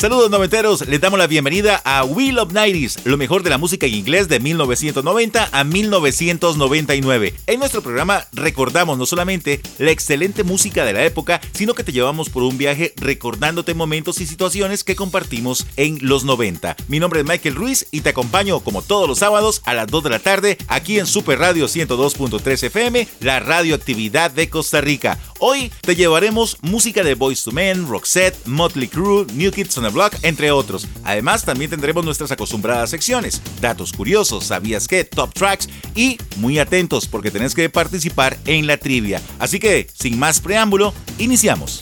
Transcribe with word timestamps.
Saludos 0.00 0.30
noventeros, 0.30 0.88
les 0.88 0.98
damos 0.98 1.18
la 1.18 1.26
bienvenida 1.26 1.76
a 1.84 2.04
Wheel 2.04 2.38
of 2.38 2.54
Nighties, 2.54 3.04
lo 3.04 3.18
mejor 3.18 3.42
de 3.42 3.50
la 3.50 3.58
música 3.58 3.84
en 3.84 3.92
inglés 3.92 4.30
de 4.30 4.40
1990 4.40 5.50
a 5.52 5.62
1999. 5.62 7.34
En 7.46 7.60
nuestro 7.60 7.82
programa 7.82 8.26
recordamos 8.32 8.96
no 8.96 9.04
solamente 9.04 9.60
la 9.76 9.90
excelente 9.90 10.42
música 10.42 10.86
de 10.86 10.94
la 10.94 11.04
época, 11.04 11.42
sino 11.52 11.74
que 11.74 11.84
te 11.84 11.92
llevamos 11.92 12.30
por 12.30 12.44
un 12.44 12.56
viaje 12.56 12.94
recordándote 12.96 13.74
momentos 13.74 14.22
y 14.22 14.26
situaciones 14.26 14.84
que 14.84 14.96
compartimos 14.96 15.66
en 15.76 15.98
los 16.00 16.24
90. 16.24 16.76
Mi 16.88 16.98
nombre 16.98 17.20
es 17.20 17.26
Michael 17.26 17.56
Ruiz 17.56 17.86
y 17.90 18.00
te 18.00 18.08
acompaño 18.08 18.60
como 18.60 18.80
todos 18.80 19.06
los 19.06 19.18
sábados 19.18 19.60
a 19.66 19.74
las 19.74 19.88
2 19.88 20.04
de 20.04 20.10
la 20.10 20.18
tarde 20.18 20.56
aquí 20.68 20.98
en 20.98 21.04
Super 21.04 21.38
Radio 21.38 21.66
102.3 21.66 22.62
FM, 22.68 23.06
la 23.20 23.40
radioactividad 23.40 24.30
de 24.30 24.48
Costa 24.48 24.80
Rica. 24.80 25.18
Hoy 25.42 25.72
te 25.80 25.96
llevaremos 25.96 26.58
música 26.60 27.02
de 27.02 27.14
Boys 27.14 27.42
to 27.42 27.50
Men, 27.50 27.88
Roxette, 27.88 28.36
Motley 28.46 28.88
Crue, 28.88 29.24
New 29.32 29.50
Kids 29.50 29.78
on 29.78 29.84
the 29.84 29.90
Block, 29.90 30.14
entre 30.20 30.50
otros. 30.50 30.86
Además, 31.02 31.46
también 31.46 31.70
tendremos 31.70 32.04
nuestras 32.04 32.30
acostumbradas 32.30 32.90
secciones, 32.90 33.40
datos 33.58 33.94
curiosos, 33.94 34.44
sabías 34.44 34.86
que, 34.86 35.04
top 35.04 35.32
tracks 35.32 35.66
y 35.94 36.18
muy 36.36 36.58
atentos 36.58 37.06
porque 37.06 37.30
tenés 37.30 37.54
que 37.54 37.70
participar 37.70 38.36
en 38.44 38.66
la 38.66 38.76
trivia. 38.76 39.22
Así 39.38 39.58
que, 39.58 39.88
sin 39.98 40.18
más 40.18 40.40
preámbulo, 40.40 40.92
iniciamos. 41.16 41.80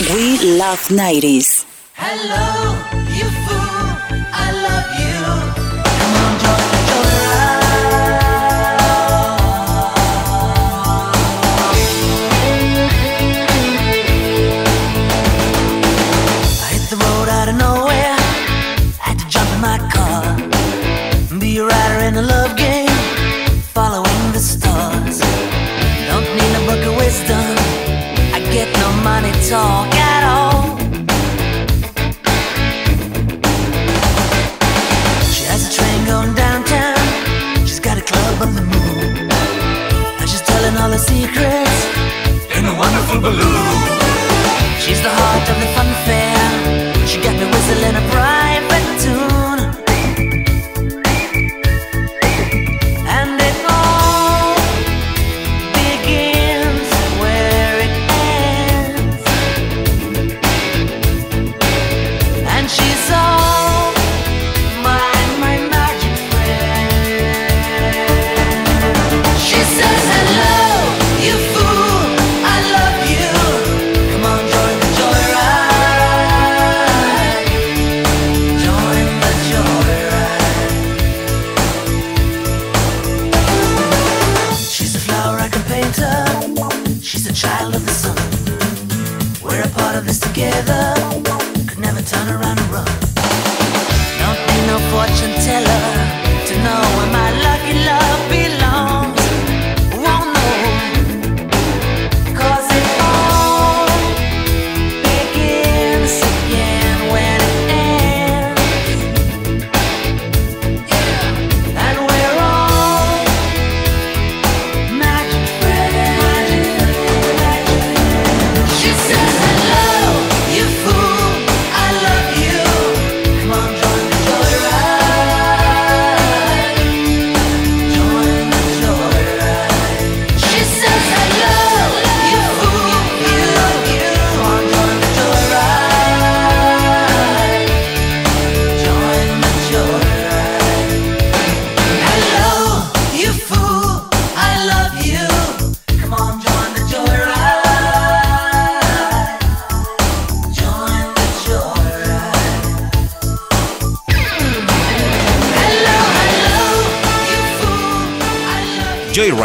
We 0.00 0.38
Love 0.56 0.90
90s. 0.90 1.64
Hello, 1.98 3.03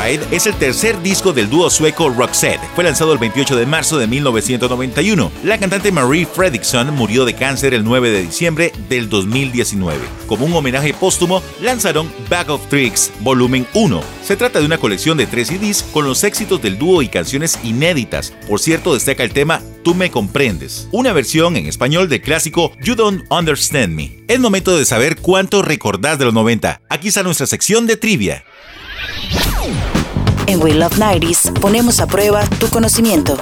es 0.09 0.47
el 0.47 0.55
tercer 0.55 0.99
disco 1.03 1.33
del 1.33 1.49
dúo 1.49 1.69
sueco 1.69 2.09
Roxette. 2.09 2.59
Fue 2.73 2.83
lanzado 2.83 3.13
el 3.13 3.19
28 3.19 3.55
de 3.55 3.67
marzo 3.67 3.99
de 3.99 4.07
1991. 4.07 5.31
La 5.43 5.59
cantante 5.59 5.91
Marie 5.91 6.25
Fredriksson 6.25 6.95
murió 6.95 7.25
de 7.25 7.35
cáncer 7.35 7.75
el 7.75 7.83
9 7.83 8.09
de 8.09 8.23
diciembre 8.23 8.71
del 8.89 9.07
2019. 9.07 9.99
Como 10.25 10.45
un 10.45 10.53
homenaje 10.53 10.95
póstumo, 10.95 11.43
lanzaron 11.61 12.11
Bag 12.27 12.49
of 12.49 12.67
Tricks 12.69 13.11
Volumen 13.19 13.67
1. 13.75 14.01
Se 14.23 14.35
trata 14.35 14.59
de 14.59 14.65
una 14.65 14.79
colección 14.79 15.15
de 15.15 15.27
tres 15.27 15.49
CDs 15.49 15.83
con 15.83 16.05
los 16.05 16.23
éxitos 16.23 16.59
del 16.59 16.79
dúo 16.79 17.03
y 17.03 17.07
canciones 17.07 17.59
inéditas. 17.63 18.33
Por 18.47 18.59
cierto, 18.59 18.95
destaca 18.95 19.23
el 19.23 19.31
tema 19.31 19.61
Tú 19.83 19.93
me 19.93 20.09
comprendes, 20.09 20.87
una 20.91 21.13
versión 21.13 21.55
en 21.55 21.67
español 21.67 22.09
del 22.09 22.21
clásico 22.21 22.73
You 22.83 22.95
Don't 22.95 23.25
Understand 23.29 23.93
Me. 23.93 24.17
Es 24.27 24.39
momento 24.39 24.75
de 24.75 24.85
saber 24.85 25.17
cuánto 25.17 25.61
recordás 25.61 26.17
de 26.17 26.25
los 26.25 26.33
90. 26.33 26.81
Aquí 26.89 27.09
está 27.09 27.23
nuestra 27.23 27.45
sección 27.45 27.85
de 27.85 27.95
trivia. 27.95 28.43
En 30.49 30.61
We 30.63 30.73
Love 30.73 30.97
90s 30.97 31.53
ponemos 31.59 31.99
a 31.99 32.07
prueba 32.07 32.43
tu 32.59 32.67
conocimiento. 32.69 33.37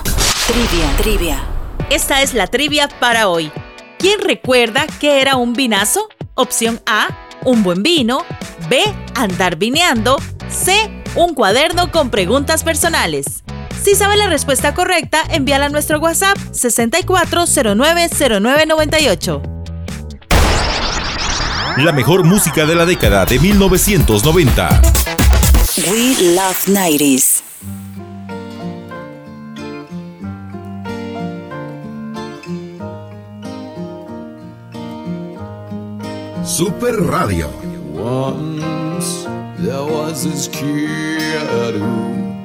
Trivia, 0.45 0.91
trivia. 0.97 1.39
Esta 1.89 2.21
es 2.21 2.33
la 2.33 2.47
trivia 2.47 2.89
para 2.99 3.29
hoy. 3.29 3.49
¿Quién 3.97 4.19
recuerda 4.19 4.85
qué 4.99 5.21
era 5.21 5.37
un 5.37 5.53
vinazo? 5.53 6.09
Opción 6.33 6.81
A, 6.85 7.07
un 7.45 7.63
buen 7.63 7.81
vino. 7.81 8.25
B, 8.69 8.83
andar 9.15 9.55
vineando. 9.55 10.17
C, 10.49 11.01
un 11.15 11.33
cuaderno 11.33 11.93
con 11.93 12.09
preguntas 12.09 12.65
personales. 12.65 13.45
Si 13.81 13.95
sabe 13.95 14.17
la 14.17 14.27
respuesta 14.27 14.73
correcta, 14.73 15.21
envíala 15.29 15.67
a 15.67 15.69
nuestro 15.69 15.99
WhatsApp 15.99 16.37
64090998. 16.51 19.41
La 21.77 21.93
mejor 21.93 22.25
música 22.25 22.65
de 22.65 22.75
la 22.75 22.85
década 22.85 23.25
de 23.25 23.39
1990. 23.39 24.81
We 25.77 26.33
Love 26.35 26.65
90s. 26.65 27.43
Super 36.43 36.99
Radio. 36.99 37.51
Once 37.91 39.25
there 39.59 39.83
was 39.83 40.23
this 40.23 40.47
kid 40.47 41.75
who 41.75 42.41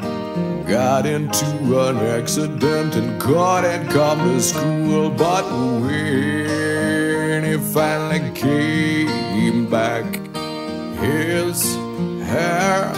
got 0.68 1.06
into 1.06 1.46
an 1.88 1.96
accident 1.96 2.96
and 2.96 3.18
couldn't 3.18 3.88
come 3.88 4.18
to 4.28 4.42
school, 4.42 5.08
but 5.08 5.44
when 5.80 7.44
he 7.44 7.56
finally 7.72 8.30
came 8.34 9.70
back, 9.70 10.04
his 11.00 11.76
hair 12.26 12.92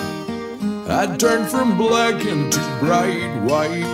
had 0.86 1.18
turned 1.18 1.48
from 1.48 1.78
black 1.78 2.24
into 2.24 2.60
bright 2.80 3.40
white. 3.42 3.84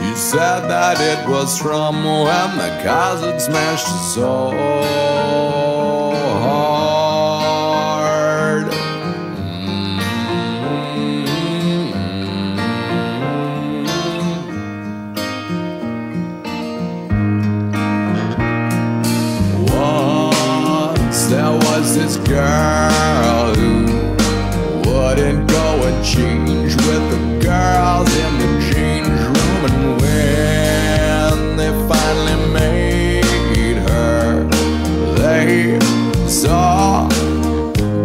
He 0.00 0.14
said 0.16 0.68
that 0.68 1.00
it 1.00 1.28
was 1.28 1.58
from 1.58 2.04
when 2.04 2.58
the 2.58 2.82
had 3.20 3.40
smashed 3.40 3.86
his 3.86 4.14
soul. 4.14 5.09
Change 26.02 26.74
with 26.86 27.10
the 27.10 27.38
girls 27.42 28.08
in 28.16 28.38
the 28.38 28.72
change 28.72 29.08
room. 29.08 29.64
And 29.68 30.00
when 30.00 31.56
they 31.56 31.72
finally 31.88 32.38
made 32.52 33.76
her, 33.88 34.44
they 35.16 35.78
saw 36.26 37.08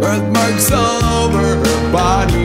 birthmarks 0.00 0.70
all 0.72 1.04
over 1.24 1.56
her 1.56 1.92
body. 1.92 2.35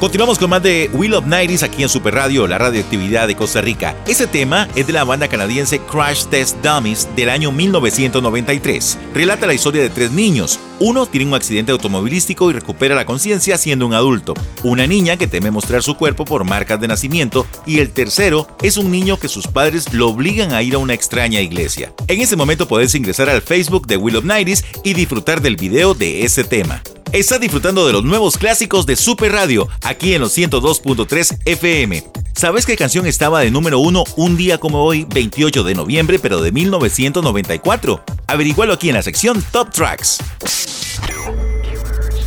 Continuamos 0.00 0.38
con 0.38 0.50
más 0.50 0.62
de 0.62 0.88
Will 0.92 1.12
of 1.14 1.26
Nighties 1.26 1.64
aquí 1.64 1.82
en 1.82 1.88
Super 1.88 2.14
Radio, 2.14 2.46
la 2.46 2.56
radioactividad 2.56 3.26
de 3.26 3.34
Costa 3.34 3.60
Rica. 3.60 3.96
Ese 4.06 4.28
tema 4.28 4.68
es 4.76 4.86
de 4.86 4.92
la 4.92 5.02
banda 5.02 5.26
canadiense 5.26 5.80
Crash 5.80 6.26
Test 6.26 6.56
Dummies 6.62 7.08
del 7.16 7.28
año 7.28 7.50
1993. 7.50 8.96
Relata 9.12 9.48
la 9.48 9.54
historia 9.54 9.82
de 9.82 9.90
tres 9.90 10.12
niños. 10.12 10.60
Uno 10.78 11.06
tiene 11.06 11.26
un 11.26 11.34
accidente 11.34 11.72
automovilístico 11.72 12.48
y 12.48 12.52
recupera 12.52 12.94
la 12.94 13.06
conciencia 13.06 13.58
siendo 13.58 13.88
un 13.88 13.94
adulto. 13.94 14.34
Una 14.62 14.86
niña 14.86 15.16
que 15.16 15.26
teme 15.26 15.50
mostrar 15.50 15.82
su 15.82 15.96
cuerpo 15.96 16.24
por 16.24 16.44
marcas 16.44 16.80
de 16.80 16.86
nacimiento. 16.86 17.44
Y 17.66 17.80
el 17.80 17.90
tercero 17.90 18.46
es 18.62 18.76
un 18.76 18.92
niño 18.92 19.18
que 19.18 19.26
sus 19.26 19.48
padres 19.48 19.92
lo 19.92 20.10
obligan 20.10 20.52
a 20.52 20.62
ir 20.62 20.76
a 20.76 20.78
una 20.78 20.94
extraña 20.94 21.40
iglesia. 21.40 21.92
En 22.06 22.20
ese 22.20 22.36
momento 22.36 22.68
puedes 22.68 22.94
ingresar 22.94 23.28
al 23.28 23.42
Facebook 23.42 23.88
de 23.88 23.96
Will 23.96 24.14
of 24.14 24.24
Nighties 24.24 24.64
y 24.84 24.94
disfrutar 24.94 25.42
del 25.42 25.56
video 25.56 25.94
de 25.94 26.22
ese 26.22 26.44
tema. 26.44 26.84
Estás 27.12 27.40
disfrutando 27.40 27.86
de 27.86 27.94
los 27.94 28.04
nuevos 28.04 28.36
clásicos 28.36 28.84
de 28.84 28.94
Super 28.94 29.32
Radio, 29.32 29.66
aquí 29.82 30.12
en 30.12 30.20
los 30.20 30.36
102.3 30.36 31.38
FM. 31.46 32.04
¿Sabes 32.34 32.66
qué 32.66 32.76
canción 32.76 33.06
estaba 33.06 33.40
de 33.40 33.50
número 33.50 33.78
uno 33.78 34.04
un 34.16 34.36
día 34.36 34.58
como 34.58 34.84
hoy, 34.84 35.06
28 35.08 35.64
de 35.64 35.74
noviembre, 35.74 36.18
pero 36.18 36.42
de 36.42 36.52
1994? 36.52 38.04
Averigualo 38.26 38.74
aquí 38.74 38.90
en 38.90 38.96
la 38.96 39.02
sección 39.02 39.42
Top 39.52 39.70
Tracks. 39.70 40.18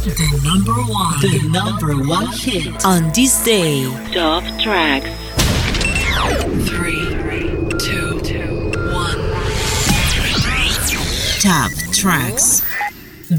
The 0.04 0.16
number 0.44 0.74
one, 0.74 1.22
the 1.22 1.48
number 1.48 1.96
one 2.12 2.28
hit 2.32 2.74
on 2.84 3.12
this 3.14 3.40
day. 3.46 3.86
Top 4.12 4.44
Tracks. 4.64 5.08
3, 6.66 7.20
2, 7.78 8.22
1. 8.24 9.32
Top 11.44 11.72
Tracks. 11.94 12.64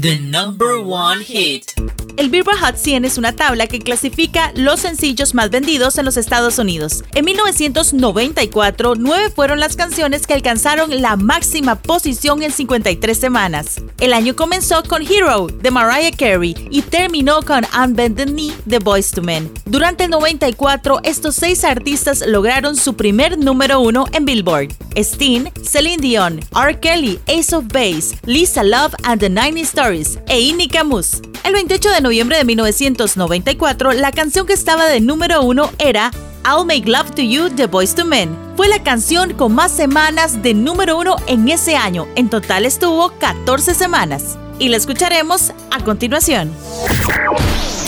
The 0.01 0.17
number 0.17 0.79
one 0.79 1.23
hit. 1.23 1.71
El 2.17 2.29
Billboard 2.29 2.57
Hot 2.61 2.77
100 2.77 3.05
es 3.05 3.19
una 3.19 3.35
tabla 3.35 3.67
que 3.67 3.77
clasifica 3.77 4.51
los 4.55 4.79
sencillos 4.79 5.35
más 5.35 5.51
vendidos 5.51 5.99
en 5.99 6.05
los 6.05 6.17
Estados 6.17 6.57
Unidos. 6.57 7.03
En 7.13 7.25
1994, 7.25 8.95
nueve 8.95 9.29
fueron 9.29 9.59
las 9.59 9.75
canciones 9.75 10.25
que 10.25 10.33
alcanzaron 10.33 10.99
la 10.99 11.15
máxima 11.15 11.75
posición 11.75 12.41
en 12.41 12.51
53 12.51 13.15
semanas. 13.15 13.81
El 13.99 14.13
año 14.13 14.35
comenzó 14.35 14.81
con 14.83 15.03
Hero 15.03 15.45
de 15.47 15.69
Mariah 15.69 16.15
Carey 16.17 16.55
y 16.71 16.81
terminó 16.81 17.43
con 17.43 17.63
Unbended 17.79 18.29
Knee 18.29 18.53
de 18.65 18.79
Boys 18.79 19.11
to 19.11 19.21
Men. 19.21 19.51
Durante 19.65 20.05
el 20.05 20.09
94, 20.09 21.01
estos 21.03 21.35
seis 21.35 21.63
artistas 21.63 22.23
lograron 22.25 22.77
su 22.77 22.95
primer 22.95 23.37
número 23.37 23.79
uno 23.79 24.05
en 24.11 24.25
Billboard. 24.25 24.69
Steen, 24.97 25.51
Celine 25.63 26.01
Dion, 26.01 26.39
R. 26.55 26.79
Kelly, 26.79 27.19
Ace 27.27 27.53
of 27.53 27.65
Base, 27.67 28.17
Lisa 28.25 28.63
Love 28.63 28.93
and 29.03 29.19
the 29.19 29.29
90 29.29 29.61
Stories 29.61 30.19
e 30.27 30.39
Inni 30.39 30.67
Camus. 30.67 31.21
El 31.43 31.53
28 31.53 31.89
de 31.89 32.01
noviembre 32.01 32.37
de 32.37 32.45
1994, 32.45 33.93
la 33.93 34.11
canción 34.11 34.45
que 34.45 34.53
estaba 34.53 34.85
de 34.85 34.99
número 34.99 35.41
uno 35.41 35.69
era 35.77 36.11
I'll 36.45 36.65
Make 36.65 36.89
Love 36.89 37.11
to 37.15 37.21
You 37.21 37.49
de 37.49 37.67
Boys 37.67 37.95
to 37.95 38.05
Men. 38.05 38.37
Fue 38.55 38.67
la 38.67 38.83
canción 38.83 39.33
con 39.33 39.55
más 39.55 39.71
semanas 39.71 40.41
de 40.43 40.53
número 40.53 40.97
uno 40.97 41.15
en 41.27 41.47
ese 41.49 41.75
año. 41.75 42.07
En 42.15 42.29
total 42.29 42.65
estuvo 42.65 43.09
14 43.19 43.73
semanas. 43.73 44.37
Y 44.59 44.69
la 44.69 44.77
escucharemos 44.77 45.51
a 45.71 45.83
continuación. 45.83 46.51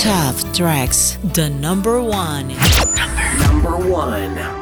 Top 0.03 0.35
Tracks, 0.53 1.17
the 1.33 1.49
number 1.49 1.95
one. 1.95 2.55
Number 3.39 3.73
one. 3.91 4.54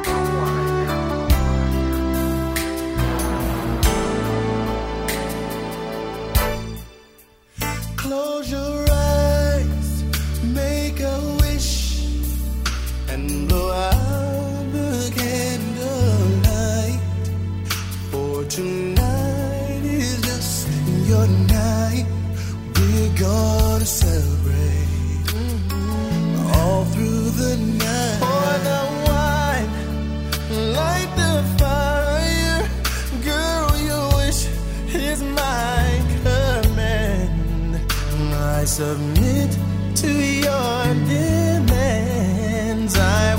Submit 38.74 39.56
to 39.94 40.10
your 40.10 40.84
demands. 41.06 42.98
I 42.98 43.33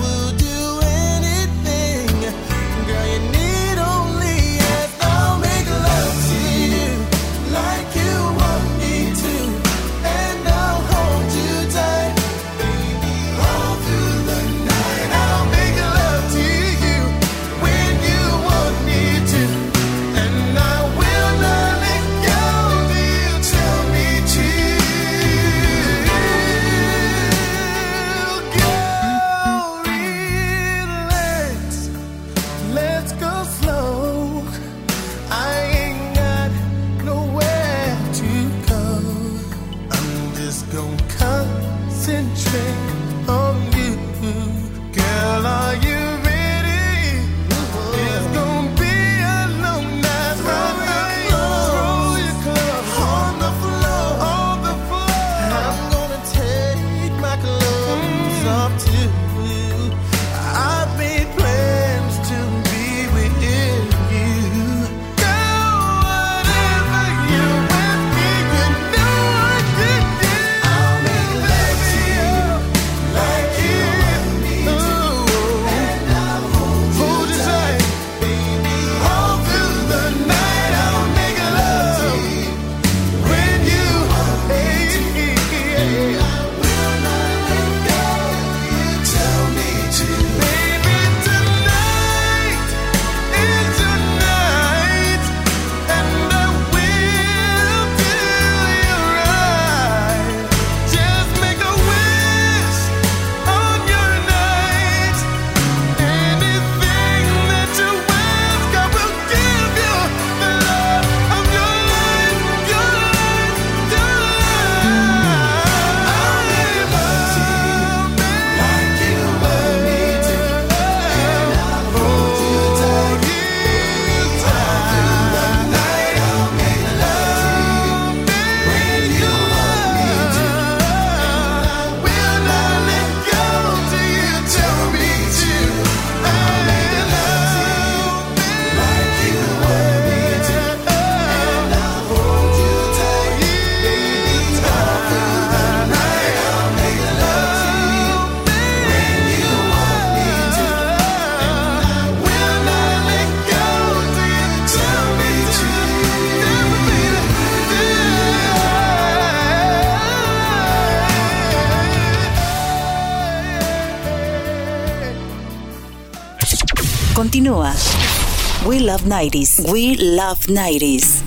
90s. 169.06 169.72
We 169.72 169.96
love 169.98 170.40
90s. 170.48 171.25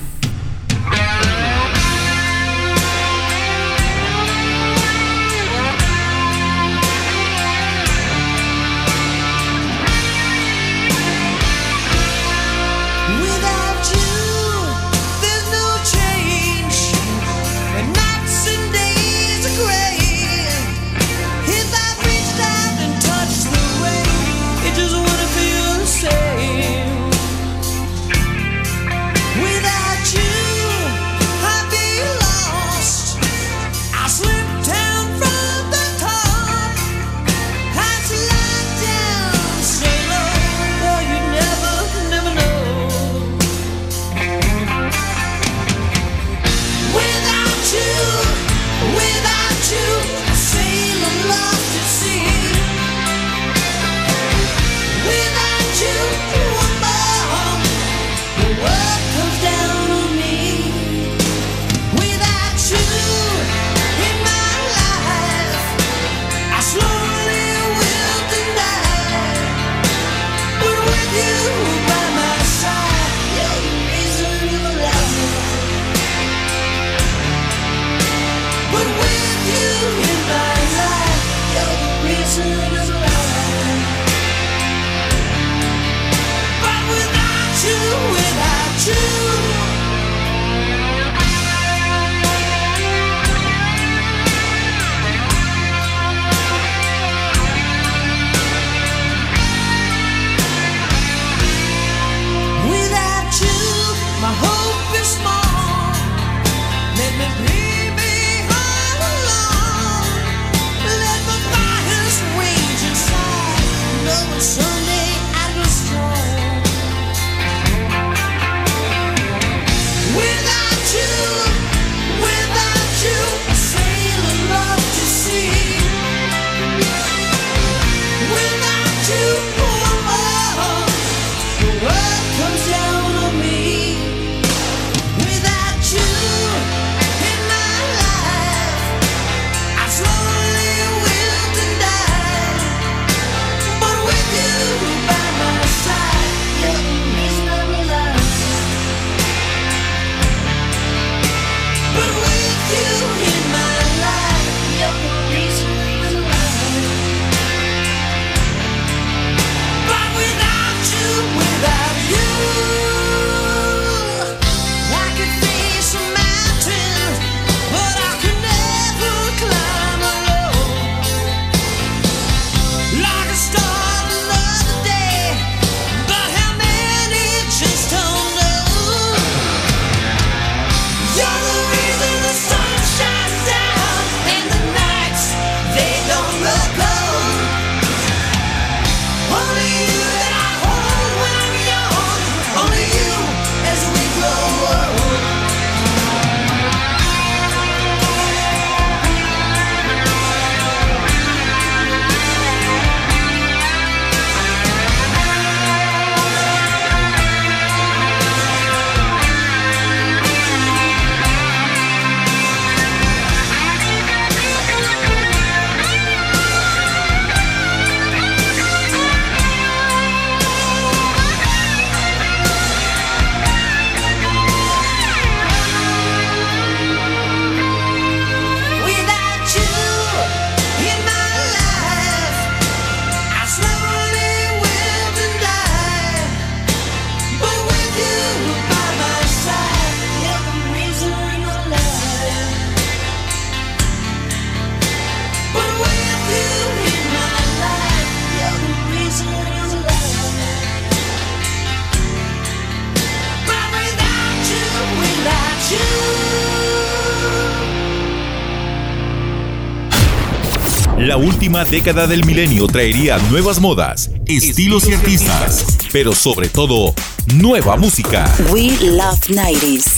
Década 261.64 262.06
del 262.06 262.24
milenio 262.24 262.66
traería 262.66 263.18
nuevas 263.30 263.60
modas, 263.60 264.10
estilos 264.26 264.88
y 264.88 264.94
artistas, 264.94 265.78
pero 265.92 266.14
sobre 266.14 266.48
todo, 266.48 266.94
nueva 267.34 267.76
música. 267.76 268.32
We 268.52 268.70
Love 268.80 269.18
90s. 269.28 269.92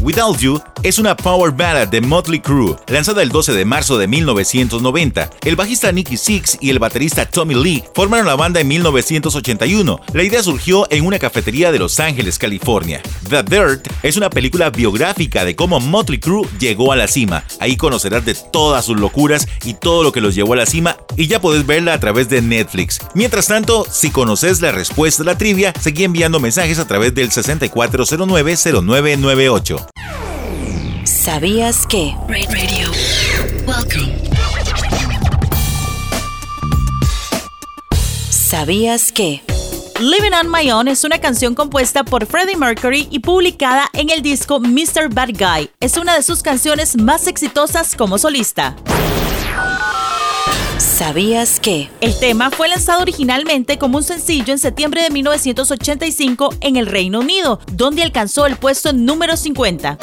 Without 0.00 0.38
You 0.38 0.60
es 0.86 1.00
una 1.00 1.16
power 1.16 1.50
ballad 1.50 1.88
de 1.88 2.00
Motley 2.00 2.38
Crue, 2.38 2.76
lanzada 2.86 3.20
el 3.20 3.30
12 3.30 3.54
de 3.54 3.64
marzo 3.64 3.98
de 3.98 4.06
1990. 4.06 5.30
El 5.44 5.56
bajista 5.56 5.90
Nicky 5.90 6.16
Six 6.16 6.58
y 6.60 6.70
el 6.70 6.78
baterista 6.78 7.26
Tommy 7.26 7.56
Lee 7.56 7.82
formaron 7.92 8.28
la 8.28 8.36
banda 8.36 8.60
en 8.60 8.68
1981. 8.68 10.00
La 10.12 10.22
idea 10.22 10.44
surgió 10.44 10.86
en 10.92 11.04
una 11.04 11.18
cafetería 11.18 11.72
de 11.72 11.80
Los 11.80 11.98
Ángeles, 11.98 12.38
California. 12.38 13.02
The 13.28 13.42
Dirt 13.42 13.88
es 14.04 14.16
una 14.16 14.30
película 14.30 14.70
biográfica 14.70 15.44
de 15.44 15.56
cómo 15.56 15.80
Motley 15.80 16.20
Crue 16.20 16.46
llegó 16.60 16.92
a 16.92 16.96
la 16.96 17.08
cima. 17.08 17.42
Ahí 17.58 17.76
conocerás 17.76 18.24
de 18.24 18.36
todas 18.36 18.84
sus 18.84 19.00
locuras 19.00 19.48
y 19.64 19.74
todo 19.74 20.04
lo 20.04 20.12
que 20.12 20.20
los 20.20 20.36
llevó 20.36 20.52
a 20.52 20.58
la 20.58 20.66
cima 20.66 20.96
y 21.16 21.26
ya 21.26 21.40
podés 21.40 21.66
verla 21.66 21.94
a 21.94 22.00
través 22.00 22.28
de 22.28 22.42
Netflix. 22.42 23.00
Mientras 23.12 23.48
tanto, 23.48 23.84
si 23.90 24.10
conoces 24.10 24.60
la 24.60 24.70
respuesta 24.70 25.24
de 25.24 25.32
la 25.32 25.36
trivia, 25.36 25.72
seguí 25.80 26.04
enviando 26.04 26.38
mensajes 26.38 26.78
a 26.78 26.86
través 26.86 27.12
del 27.12 27.32
64090998. 27.32 29.84
¿Sabías 31.26 31.88
que? 31.88 32.14
Radio. 32.28 32.88
Welcome. 33.66 34.14
¿Sabías 38.30 39.10
que? 39.10 39.42
Living 39.98 40.30
on 40.40 40.48
My 40.48 40.70
Own 40.70 40.86
es 40.86 41.02
una 41.02 41.18
canción 41.18 41.56
compuesta 41.56 42.04
por 42.04 42.26
Freddie 42.26 42.56
Mercury 42.56 43.08
y 43.10 43.18
publicada 43.18 43.90
en 43.94 44.10
el 44.10 44.22
disco 44.22 44.60
Mr. 44.60 45.12
Bad 45.12 45.30
Guy. 45.30 45.68
Es 45.80 45.96
una 45.96 46.14
de 46.14 46.22
sus 46.22 46.44
canciones 46.44 46.96
más 46.96 47.26
exitosas 47.26 47.96
como 47.96 48.18
solista. 48.18 48.76
¿Sabías 50.78 51.58
que? 51.58 51.90
El 52.00 52.16
tema 52.20 52.52
fue 52.52 52.68
lanzado 52.68 53.02
originalmente 53.02 53.78
como 53.78 53.98
un 53.98 54.04
sencillo 54.04 54.52
en 54.52 54.60
septiembre 54.60 55.02
de 55.02 55.10
1985 55.10 56.54
en 56.60 56.76
el 56.76 56.86
Reino 56.86 57.18
Unido, 57.18 57.58
donde 57.72 58.04
alcanzó 58.04 58.46
el 58.46 58.54
puesto 58.54 58.92
número 58.92 59.36
50. 59.36 59.98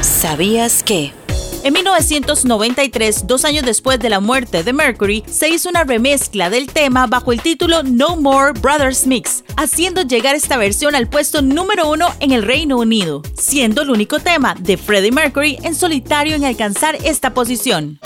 ¿Sabías 0.00 0.82
que? 0.82 1.12
En 1.62 1.72
1993, 1.72 3.26
dos 3.26 3.44
años 3.44 3.64
después 3.64 3.98
de 3.98 4.08
la 4.08 4.20
muerte 4.20 4.62
de 4.62 4.72
Mercury, 4.72 5.24
se 5.28 5.48
hizo 5.48 5.68
una 5.68 5.82
remezcla 5.82 6.48
del 6.48 6.68
tema 6.68 7.08
bajo 7.08 7.32
el 7.32 7.40
título 7.40 7.82
No 7.82 8.16
More 8.16 8.52
Brothers 8.60 9.06
Mix, 9.06 9.42
haciendo 9.56 10.02
llegar 10.02 10.36
esta 10.36 10.56
versión 10.58 10.94
al 10.94 11.08
puesto 11.08 11.42
número 11.42 11.90
uno 11.90 12.14
en 12.20 12.30
el 12.30 12.44
Reino 12.44 12.76
Unido, 12.78 13.22
siendo 13.36 13.82
el 13.82 13.90
único 13.90 14.20
tema 14.20 14.54
de 14.60 14.76
Freddie 14.76 15.10
Mercury 15.10 15.58
en 15.64 15.74
solitario 15.74 16.36
en 16.36 16.44
alcanzar 16.44 16.96
esta 17.04 17.34
posición. 17.34 17.98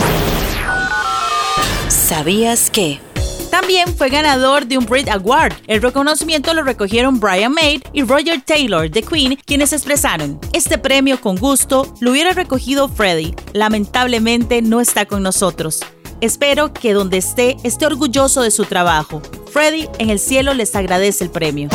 ¿Sabías 1.88 2.70
que? 2.70 3.10
También 3.51 3.95
fue 3.95 4.09
ganador 4.09 4.67
de 4.67 4.79
un 4.79 4.87
Brit 4.87 5.09
Award. 5.09 5.55
El 5.67 5.83
reconocimiento 5.83 6.55
lo 6.55 6.63
recogieron 6.63 7.19
Brian 7.19 7.53
May 7.53 7.83
y 7.93 8.03
Roger 8.03 8.41
Taylor 8.43 8.89
de 8.91 9.03
Queen, 9.03 9.39
quienes 9.45 9.73
expresaron, 9.73 10.39
este 10.53 10.79
premio 10.79 11.21
con 11.21 11.37
gusto 11.37 11.93
lo 12.01 12.13
hubiera 12.13 12.33
recogido 12.33 12.89
Freddie. 12.89 13.35
Lamentablemente 13.53 14.63
no 14.63 14.81
está 14.81 15.07
con 15.07 15.23
nosotros. 15.23 15.81
Espero 16.21 16.73
que 16.73 16.93
donde 16.93 17.17
esté 17.17 17.57
esté 17.65 17.87
orgulloso 17.87 18.43
de 18.43 18.51
su 18.51 18.65
trabajo. 18.65 19.23
Freddie 19.53 19.89
en 19.99 20.11
el 20.11 20.19
cielo 20.19 20.55
les 20.55 20.77
agradece 20.77 21.25
el 21.25 21.31
premio. 21.31 21.71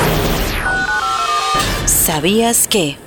¿Sabías 1.85 2.67
que? 2.67 2.97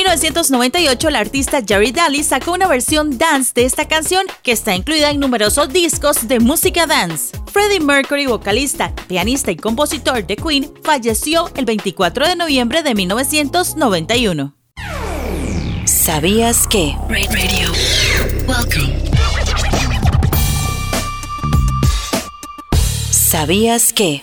En 0.00 0.04
1998, 0.04 1.10
la 1.10 1.18
artista 1.18 1.60
Jerry 1.62 1.92
Daly 1.92 2.24
sacó 2.24 2.52
una 2.52 2.66
versión 2.66 3.18
dance 3.18 3.52
de 3.54 3.66
esta 3.66 3.86
canción 3.86 4.24
que 4.42 4.50
está 4.50 4.74
incluida 4.74 5.10
en 5.10 5.20
numerosos 5.20 5.68
discos 5.68 6.26
de 6.26 6.40
música 6.40 6.86
dance. 6.86 7.36
Freddie 7.52 7.80
Mercury, 7.80 8.24
vocalista, 8.24 8.94
pianista 9.08 9.50
y 9.50 9.56
compositor 9.56 10.26
de 10.26 10.36
Queen, 10.36 10.72
falleció 10.82 11.50
el 11.54 11.66
24 11.66 12.28
de 12.28 12.34
noviembre 12.34 12.82
de 12.82 12.94
1991. 12.94 14.54
¿Sabías 15.84 16.66
que? 16.66 16.96
Radio. 17.10 17.70
Welcome. 18.48 19.04
¿Sabías 23.10 23.92
que? 23.92 24.22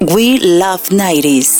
We 0.00 0.38
Love 0.40 0.90
90s. 0.90 1.59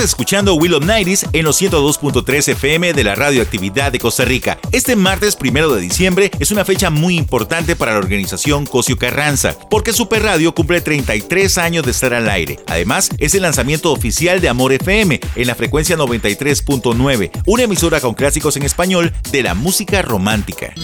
Escuchando 0.00 0.54
Will 0.54 0.74
of 0.74 0.84
Nighties 0.84 1.26
en 1.32 1.44
los 1.44 1.60
102.3 1.60 2.48
FM 2.52 2.92
de 2.92 3.04
la 3.04 3.14
Radioactividad 3.14 3.92
de 3.92 3.98
Costa 3.98 4.24
Rica. 4.24 4.58
Este 4.72 4.96
martes 4.96 5.36
primero 5.36 5.74
de 5.74 5.80
diciembre 5.80 6.30
es 6.38 6.50
una 6.50 6.64
fecha 6.64 6.90
muy 6.90 7.16
importante 7.16 7.76
para 7.76 7.92
la 7.92 7.98
organización 7.98 8.66
Cosio 8.66 8.96
Carranza, 8.98 9.56
porque 9.70 9.92
Super 9.92 10.22
Radio 10.22 10.54
cumple 10.54 10.80
33 10.80 11.58
años 11.58 11.84
de 11.84 11.92
estar 11.92 12.14
al 12.14 12.28
aire. 12.28 12.58
Además, 12.66 13.10
es 13.18 13.34
el 13.34 13.42
lanzamiento 13.42 13.92
oficial 13.92 14.40
de 14.40 14.48
Amor 14.48 14.72
FM 14.72 15.20
en 15.34 15.46
la 15.46 15.54
frecuencia 15.54 15.96
93.9, 15.96 17.30
una 17.46 17.62
emisora 17.62 18.00
con 18.00 18.14
clásicos 18.14 18.56
en 18.56 18.64
español 18.64 19.12
de 19.30 19.42
la 19.42 19.54
música 19.54 20.02
romántica. 20.02 20.74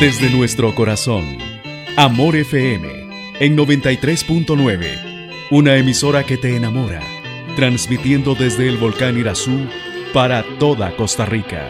Desde 0.00 0.30
nuestro 0.30 0.74
corazón, 0.74 1.38
Amor 1.96 2.36
FM 2.36 2.88
en 3.40 3.56
93.9. 3.56 5.10
Una 5.50 5.76
emisora 5.76 6.24
que 6.24 6.36
te 6.36 6.54
enamora, 6.54 7.02
transmitiendo 7.56 8.34
desde 8.34 8.68
el 8.68 8.78
volcán 8.78 9.18
Irazú 9.18 9.66
para 10.12 10.42
toda 10.58 10.96
Costa 10.96 11.24
Rica. 11.24 11.68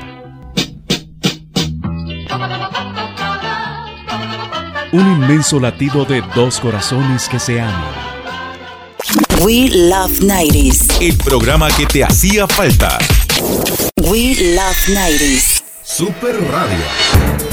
Un 4.92 5.22
inmenso 5.22 5.60
latido 5.60 6.04
de 6.04 6.22
dos 6.34 6.58
corazones 6.58 7.28
que 7.28 7.38
se 7.38 7.60
aman. 7.60 7.94
We 9.40 9.70
love 9.70 10.20
90s. 10.20 11.00
El 11.00 11.16
programa 11.16 11.68
que 11.70 11.86
te 11.86 12.04
hacía 12.04 12.46
falta. 12.46 12.98
We 13.96 14.34
love 14.54 14.76
90s. 14.88 15.62
Super 15.82 16.36
Radio. 16.50 17.49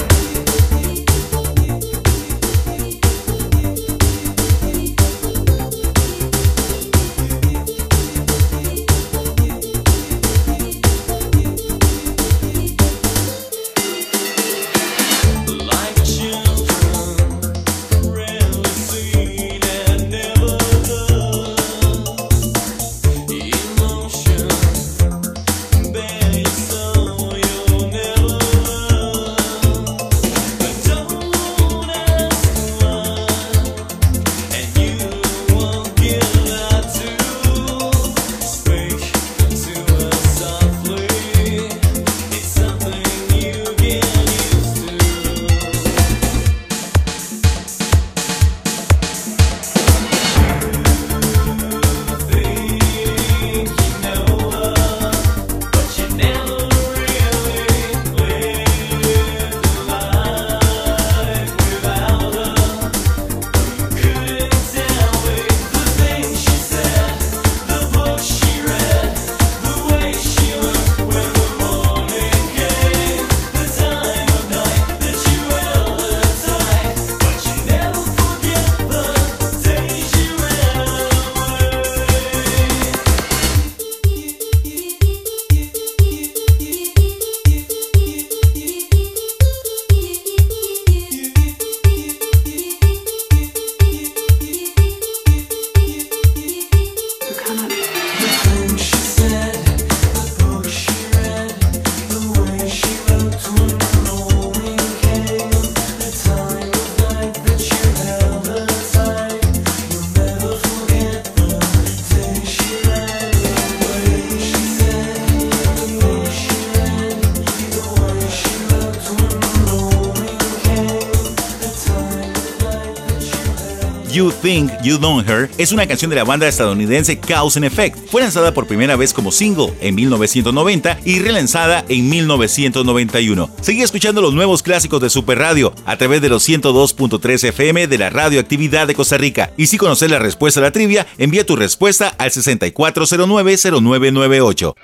You 124.38 124.42
Think 124.42 124.72
You 124.84 124.98
Know 124.98 125.22
Her 125.22 125.50
es 125.58 125.72
una 125.72 125.88
canción 125.88 126.10
de 126.10 126.16
la 126.16 126.24
banda 126.24 126.48
estadounidense 126.48 127.20
Cause 127.20 127.58
and 127.58 127.66
Effect. 127.66 127.98
Fue 128.10 128.22
lanzada 128.22 128.54
por 128.54 128.68
primera 128.68 128.96
vez 128.96 129.14
como 129.14 129.32
single 129.32 129.74
en 129.82 129.96
1990 129.96 131.00
y 131.06 131.20
relanzada 131.20 131.84
en 131.88 132.10
1991. 132.10 133.50
Sigue 133.62 133.84
escuchando 133.84 134.22
los 134.22 134.34
nuevos 134.34 134.64
clásicos 134.64 135.02
de 135.02 135.10
Super 135.10 135.40
Radio 135.40 135.74
a 135.86 135.98
través 135.98 136.22
de 136.22 136.30
los 136.30 136.48
102.3 136.48 137.50
FM 137.50 137.88
de 137.88 137.98
la 137.98 138.10
radioactividad 138.10 138.88
de 138.88 138.96
Costa 138.96 139.18
Rica. 139.18 139.52
Y 139.58 139.68
si 139.68 139.78
conoces 139.78 140.10
la 140.10 140.20
respuesta 140.20 140.60
a 140.60 140.64
la 140.64 140.72
trivia, 140.72 141.08
envía 141.18 141.46
tu 141.46 141.56
respuesta 141.56 142.14
al 142.18 142.32
6409-0998. 142.32 144.76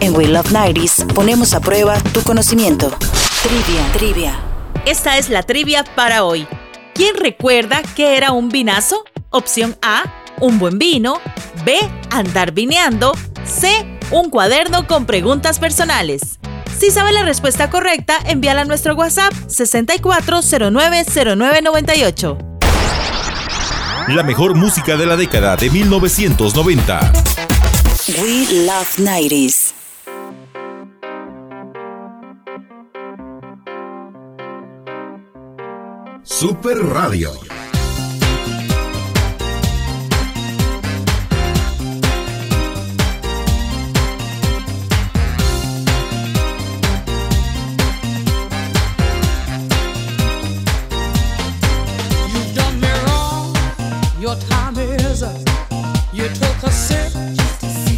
En 0.00 0.14
We 0.14 0.28
Love 0.28 0.52
90s 0.52 1.06
ponemos 1.14 1.54
a 1.54 1.60
prueba 1.60 1.98
tu 2.12 2.22
conocimiento. 2.22 2.90
Trivia, 3.42 3.92
trivia. 3.92 4.40
Esta 4.84 5.18
es 5.18 5.30
la 5.30 5.42
trivia 5.42 5.84
para 5.94 6.24
hoy. 6.24 6.46
¿Quién 6.96 7.14
recuerda 7.16 7.82
qué 7.94 8.16
era 8.16 8.32
un 8.32 8.48
vinazo? 8.48 9.04
Opción 9.28 9.76
A, 9.82 10.04
un 10.40 10.58
buen 10.58 10.78
vino. 10.78 11.20
B, 11.62 11.78
andar 12.10 12.52
vineando. 12.52 13.12
C, 13.44 13.68
un 14.10 14.30
cuaderno 14.30 14.86
con 14.86 15.04
preguntas 15.04 15.58
personales. 15.58 16.38
Si 16.78 16.90
sabe 16.90 17.12
la 17.12 17.20
respuesta 17.20 17.68
correcta, 17.68 18.16
envíala 18.24 18.62
a 18.62 18.64
nuestro 18.64 18.94
WhatsApp 18.94 19.34
64090998. 19.46 22.38
La 24.08 24.22
mejor 24.22 24.54
música 24.54 24.96
de 24.96 25.04
la 25.04 25.18
década 25.18 25.54
de 25.56 25.68
1990. 25.68 27.12
We 28.22 28.64
Love 28.64 28.96
90s. 28.96 29.65
A 56.66 56.70
sip 56.70 57.12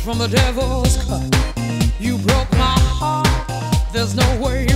from 0.05 0.19
the 0.19 0.29
devil's 0.29 0.97
cup. 1.05 1.23
You 1.99 2.19
broke 2.19 2.53
my 2.53 2.79
heart. 3.01 3.27
There's 3.93 4.15
no 4.15 4.41
way 4.41 4.68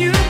you 0.00 0.29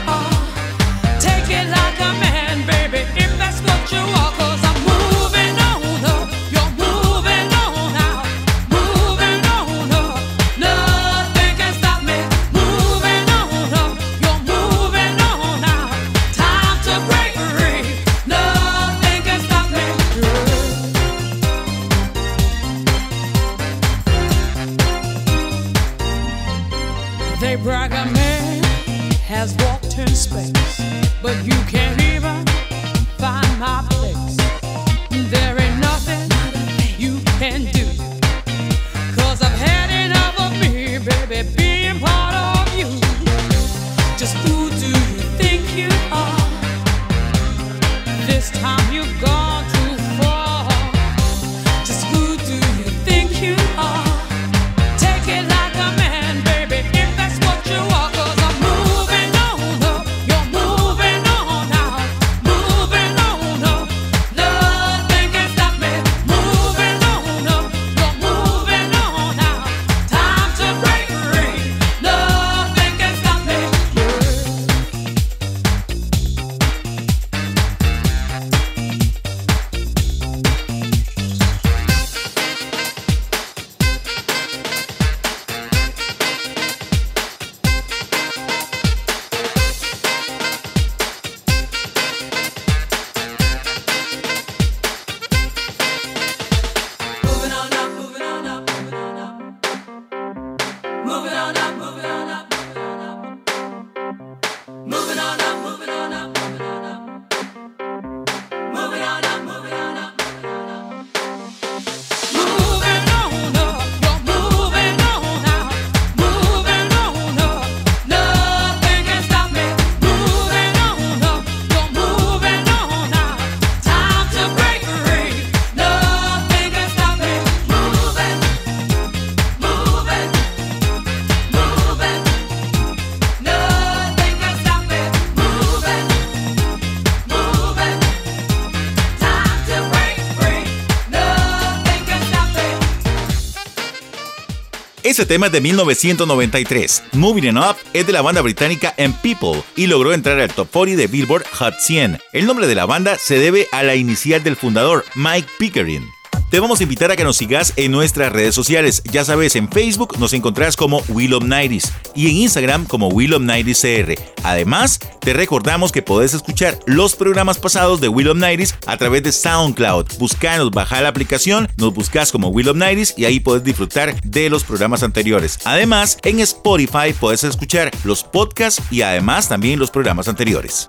Ese 145.20 145.26
tema 145.26 145.48
es 145.48 145.52
de 145.52 145.60
1993. 145.60 147.02
Moving 147.12 147.50
On 147.50 147.58
Up 147.58 147.76
es 147.92 148.06
de 148.06 148.12
la 148.14 148.22
banda 148.22 148.40
británica 148.40 148.94
M 148.96 149.14
People 149.22 149.62
y 149.76 149.86
logró 149.86 150.14
entrar 150.14 150.40
al 150.40 150.50
top 150.50 150.70
40 150.70 150.96
de 150.98 151.08
Billboard 151.08 151.44
Hot 151.58 151.74
100. 151.78 152.18
El 152.32 152.46
nombre 152.46 152.66
de 152.66 152.74
la 152.74 152.86
banda 152.86 153.18
se 153.18 153.38
debe 153.38 153.68
a 153.70 153.82
la 153.82 153.96
inicial 153.96 154.42
del 154.42 154.56
fundador, 154.56 155.04
Mike 155.14 155.50
Pickering. 155.58 156.19
Te 156.50 156.58
vamos 156.58 156.80
a 156.80 156.82
invitar 156.82 157.12
a 157.12 157.16
que 157.16 157.22
nos 157.22 157.36
sigas 157.36 157.72
en 157.76 157.92
nuestras 157.92 158.32
redes 158.32 158.56
sociales. 158.56 159.04
Ya 159.12 159.24
sabes, 159.24 159.54
en 159.54 159.70
Facebook 159.70 160.18
nos 160.18 160.32
encontrás 160.32 160.76
como 160.76 161.00
Will 161.08 161.34
of 161.34 161.44
90s 161.44 161.92
y 162.16 162.28
en 162.28 162.38
Instagram 162.38 162.86
como 162.86 163.06
Will 163.06 163.34
of 163.34 163.42
90s 163.42 163.80
CR. 164.16 164.20
Además, 164.42 164.98
te 165.20 165.32
recordamos 165.32 165.92
que 165.92 166.02
podés 166.02 166.34
escuchar 166.34 166.76
los 166.86 167.14
programas 167.14 167.58
pasados 167.58 168.00
de 168.00 168.08
Will 168.08 168.26
of 168.26 168.36
90s 168.36 168.74
a 168.86 168.96
través 168.96 169.22
de 169.22 169.30
SoundCloud. 169.30 170.18
Buscanos, 170.18 170.72
baja 170.72 171.00
la 171.00 171.10
aplicación, 171.10 171.68
nos 171.76 171.94
buscas 171.94 172.32
como 172.32 172.48
Will 172.48 172.68
of 172.68 172.76
90s 172.76 173.14
y 173.16 173.26
ahí 173.26 173.38
puedes 173.38 173.62
disfrutar 173.62 174.20
de 174.22 174.50
los 174.50 174.64
programas 174.64 175.04
anteriores. 175.04 175.60
Además, 175.62 176.18
en 176.24 176.40
Spotify 176.40 177.12
puedes 177.18 177.44
escuchar 177.44 177.92
los 178.02 178.24
podcasts 178.24 178.82
y 178.90 179.02
además 179.02 179.48
también 179.48 179.78
los 179.78 179.92
programas 179.92 180.26
anteriores. 180.26 180.86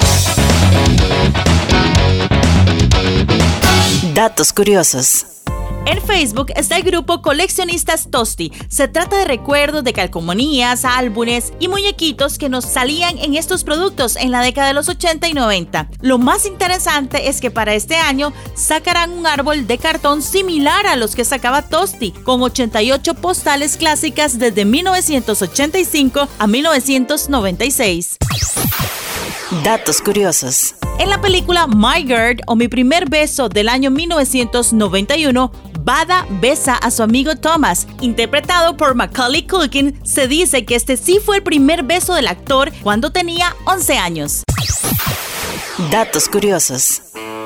Datos 4.15 4.51
curiosos. 4.53 5.40
En 5.85 5.99
Facebook 6.01 6.51
está 6.55 6.77
el 6.77 6.83
grupo 6.83 7.21
Coleccionistas 7.21 8.09
Tosti. 8.11 8.51
Se 8.69 8.87
trata 8.87 9.17
de 9.17 9.25
recuerdos 9.25 9.83
de 9.83 9.93
calcomanías, 9.93 10.85
álbumes 10.85 11.53
y 11.59 11.67
muñequitos 11.67 12.37
que 12.37 12.49
nos 12.49 12.65
salían 12.65 13.17
en 13.17 13.35
estos 13.35 13.63
productos 13.63 14.15
en 14.15 14.31
la 14.31 14.41
década 14.41 14.67
de 14.67 14.73
los 14.75 14.89
80 14.89 15.27
y 15.27 15.33
90. 15.33 15.89
Lo 16.01 16.19
más 16.19 16.45
interesante 16.45 17.29
es 17.29 17.41
que 17.41 17.49
para 17.49 17.73
este 17.73 17.95
año 17.95 18.31
sacarán 18.53 19.11
un 19.11 19.25
árbol 19.25 19.65
de 19.65 19.79
cartón 19.79 20.21
similar 20.21 20.85
a 20.85 20.95
los 20.95 21.15
que 21.15 21.25
sacaba 21.25 21.63
Tosti, 21.63 22.11
con 22.11 22.43
88 22.43 23.15
postales 23.15 23.75
clásicas 23.75 24.37
desde 24.37 24.65
1985 24.65 26.27
a 26.37 26.47
1996. 26.47 28.17
Datos 29.63 29.99
curiosos. 30.01 30.75
En 30.99 31.09
la 31.09 31.19
película 31.19 31.67
My 31.67 32.03
Girl 32.05 32.37
o 32.45 32.55
Mi 32.55 32.67
primer 32.67 33.09
beso 33.09 33.49
del 33.49 33.69
año 33.69 33.89
1991, 33.89 35.51
Bada 35.83 36.27
besa 36.29 36.75
a 36.75 36.91
su 36.91 37.01
amigo 37.01 37.35
Thomas, 37.35 37.87
interpretado 38.01 38.77
por 38.77 38.93
Macaulay 38.93 39.47
Culkin. 39.47 39.99
Se 40.03 40.27
dice 40.27 40.63
que 40.63 40.75
este 40.75 40.95
sí 40.95 41.19
fue 41.23 41.37
el 41.37 41.43
primer 41.43 41.83
beso 41.83 42.13
del 42.13 42.27
actor 42.27 42.71
cuando 42.83 43.11
tenía 43.11 43.55
11 43.65 43.97
años. 43.97 44.43
Datos 45.89 46.29
curiosos. 46.29 47.01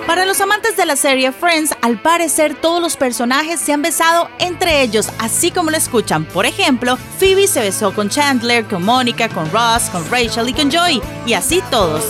Para 0.06 0.26
los 0.26 0.39
amantes 0.41 0.76
de 0.76 0.86
la 0.86 0.98
serie 0.98 1.32
Friends, 1.32 1.76
al 1.82 2.02
parecer 2.02 2.56
todos 2.56 2.82
los 2.82 2.98
personajes 2.98 3.60
se 3.60 3.74
han 3.74 3.82
besado 3.82 4.30
entre 4.39 4.82
ellos, 4.82 5.10
así 5.17 5.50
como 5.50 5.71
lo 5.71 5.78
escuchan. 5.78 6.26
Por 6.26 6.45
ejemplo, 6.45 6.98
Phoebe 7.17 7.48
se 7.48 7.62
besó 7.62 7.93
con 7.93 8.10
Chandler, 8.10 8.65
con 8.65 8.84
Mónica, 8.84 9.30
con 9.30 9.50
Ross, 9.52 9.84
con 9.91 10.08
Rachel 10.12 10.50
y 10.50 10.54
con 10.54 10.71
Joey, 10.71 11.02
y 11.26 11.34
así 11.34 11.63
todos. 11.71 12.04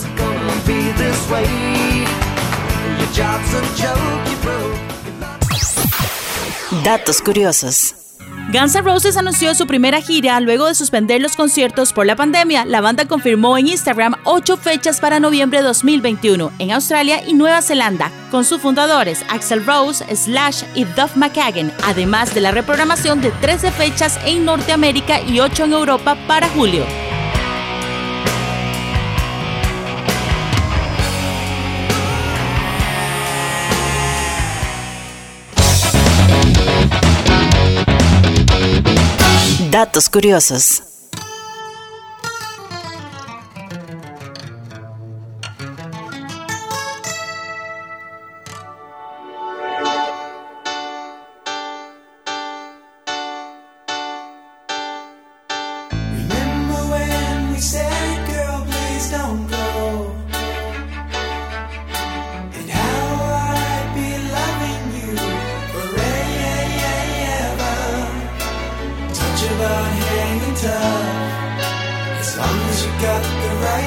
Datos 6.83 7.21
curiosos. 7.21 7.95
Guns 8.51 8.75
N' 8.75 8.81
Roses 8.81 9.17
anunció 9.17 9.53
su 9.55 9.65
primera 9.67 10.01
gira 10.01 10.39
luego 10.39 10.65
de 10.67 10.75
suspender 10.75 11.21
los 11.21 11.35
conciertos 11.35 11.93
por 11.93 12.05
la 12.05 12.15
pandemia. 12.15 12.65
La 12.65 12.81
banda 12.81 13.05
confirmó 13.05 13.57
en 13.57 13.67
Instagram 13.67 14.15
ocho 14.23 14.57
fechas 14.57 14.99
para 14.99 15.19
noviembre 15.19 15.59
de 15.59 15.65
2021 15.65 16.51
en 16.59 16.71
Australia 16.71 17.23
y 17.25 17.33
Nueva 17.33 17.61
Zelanda, 17.61 18.11
con 18.31 18.43
sus 18.43 18.61
fundadores 18.61 19.23
Axel 19.29 19.65
Rose, 19.65 20.03
Slash 20.15 20.63
y 20.73 20.85
Duff 20.85 21.15
McKagan, 21.15 21.71
además 21.83 22.33
de 22.33 22.41
la 22.41 22.51
reprogramación 22.51 23.21
de 23.21 23.31
13 23.31 23.71
fechas 23.71 24.19
en 24.25 24.45
Norteamérica 24.45 25.21
y 25.21 25.39
8 25.39 25.65
en 25.65 25.73
Europa 25.73 26.17
para 26.27 26.49
julio. 26.49 26.85
Datos 39.75 40.07
curiosos. 40.07 40.94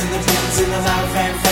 and 0.00 0.12
the 0.12 0.18
pins 0.18 0.60
and 0.60 0.72
the 0.72 0.80
loud 0.80 1.08
fanfare, 1.12 1.47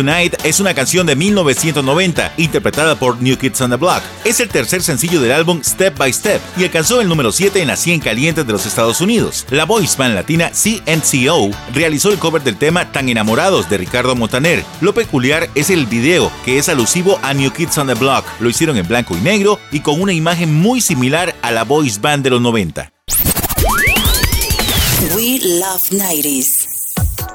Tonight 0.00 0.34
es 0.44 0.60
una 0.60 0.72
canción 0.72 1.06
de 1.06 1.14
1990 1.14 2.32
interpretada 2.38 2.94
por 2.94 3.20
New 3.20 3.36
Kids 3.36 3.60
on 3.60 3.68
the 3.68 3.76
Block. 3.76 4.02
Es 4.24 4.40
el 4.40 4.48
tercer 4.48 4.82
sencillo 4.82 5.20
del 5.20 5.30
álbum 5.30 5.60
Step 5.62 5.98
by 5.98 6.10
Step 6.10 6.40
y 6.56 6.62
alcanzó 6.64 7.02
el 7.02 7.08
número 7.08 7.30
7 7.32 7.60
en 7.60 7.68
las 7.68 7.80
100 7.80 8.00
calientes 8.00 8.46
de 8.46 8.52
los 8.54 8.64
Estados 8.64 9.02
Unidos. 9.02 9.44
La 9.50 9.66
voice 9.66 9.98
band 9.98 10.14
latina 10.14 10.52
CNCO 10.54 11.50
realizó 11.74 12.10
el 12.12 12.18
cover 12.18 12.42
del 12.42 12.56
tema 12.56 12.90
Tan 12.90 13.10
enamorados 13.10 13.68
de 13.68 13.76
Ricardo 13.76 14.16
Montaner. 14.16 14.64
Lo 14.80 14.94
peculiar 14.94 15.50
es 15.54 15.68
el 15.68 15.84
video 15.84 16.32
que 16.46 16.56
es 16.56 16.70
alusivo 16.70 17.18
a 17.22 17.34
New 17.34 17.52
Kids 17.52 17.76
on 17.76 17.88
the 17.88 17.92
Block. 17.92 18.24
Lo 18.40 18.48
hicieron 18.48 18.78
en 18.78 18.88
blanco 18.88 19.14
y 19.14 19.20
negro 19.20 19.60
y 19.70 19.80
con 19.80 20.00
una 20.00 20.14
imagen 20.14 20.54
muy 20.54 20.80
similar 20.80 21.36
a 21.42 21.50
la 21.50 21.64
voice 21.64 22.00
band 22.00 22.24
de 22.24 22.30
los 22.30 22.40
90. 22.40 22.90
We 25.14 25.40
Love 25.60 25.90
90s. 25.90 26.79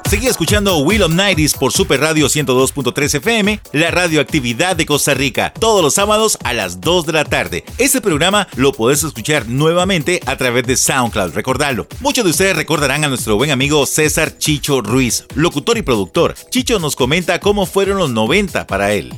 Seguí 0.08 0.28
escuchando 0.28 0.78
Will 0.78 1.02
of 1.02 1.12
Nighties 1.12 1.54
por 1.54 1.72
Super 1.72 1.98
Radio 1.98 2.26
102.3 2.26 3.16
FM, 3.16 3.60
la 3.72 3.90
radioactividad 3.90 4.76
de 4.76 4.86
Costa 4.86 5.14
Rica, 5.14 5.52
todos 5.58 5.82
los 5.82 5.94
sábados 5.94 6.38
a 6.44 6.52
las 6.52 6.80
2 6.80 7.06
de 7.06 7.12
la 7.12 7.24
tarde. 7.24 7.64
Este 7.76 8.00
programa 8.00 8.46
lo 8.54 8.72
podés 8.72 9.02
escuchar 9.02 9.48
nuevamente 9.48 10.20
a 10.26 10.36
través 10.36 10.64
de 10.64 10.76
SoundCloud, 10.76 11.34
recordarlo. 11.34 11.88
Muchos 11.98 12.24
de 12.24 12.30
ustedes 12.30 12.54
recordarán 12.54 13.02
a 13.02 13.08
nuestro 13.08 13.34
buen 13.34 13.50
amigo 13.50 13.84
César 13.84 14.38
Chicho 14.38 14.80
Ruiz, 14.80 15.26
locutor 15.34 15.76
y 15.76 15.82
productor. 15.82 16.36
Chicho 16.50 16.78
nos 16.78 16.94
comenta 16.94 17.40
cómo 17.40 17.66
fueron 17.66 17.98
los 17.98 18.10
90 18.10 18.64
para 18.68 18.92
él. 18.92 19.12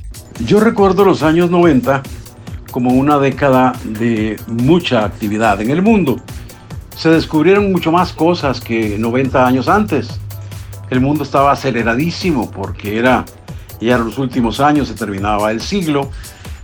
Yo 0.47 0.59
recuerdo 0.59 1.05
los 1.05 1.23
años 1.23 1.51
90 1.51 2.03
como 2.71 2.93
una 2.95 3.19
década 3.19 3.75
de 3.85 4.41
mucha 4.47 5.05
actividad 5.05 5.61
en 5.61 5.71
el 5.71 5.83
mundo. 5.83 6.17
Se 6.97 7.11
descubrieron 7.11 7.73
mucho 7.73 7.93
más 7.93 8.15
cosas 8.15 8.59
que 8.59 8.97
90 8.99 9.47
años 9.47 9.69
antes. 9.69 10.19
El 10.91 11.01
mundo 11.01 11.25
estaba 11.25 11.53
aceleradísimo 11.53 12.51
porque 12.51 12.99
era 12.99 13.25
ya 13.81 13.97
en 13.97 14.05
los 14.05 14.19
últimos 14.19 14.61
años, 14.61 14.89
se 14.89 14.95
terminaba 14.95 15.51
el 15.51 15.61
siglo 15.61 16.11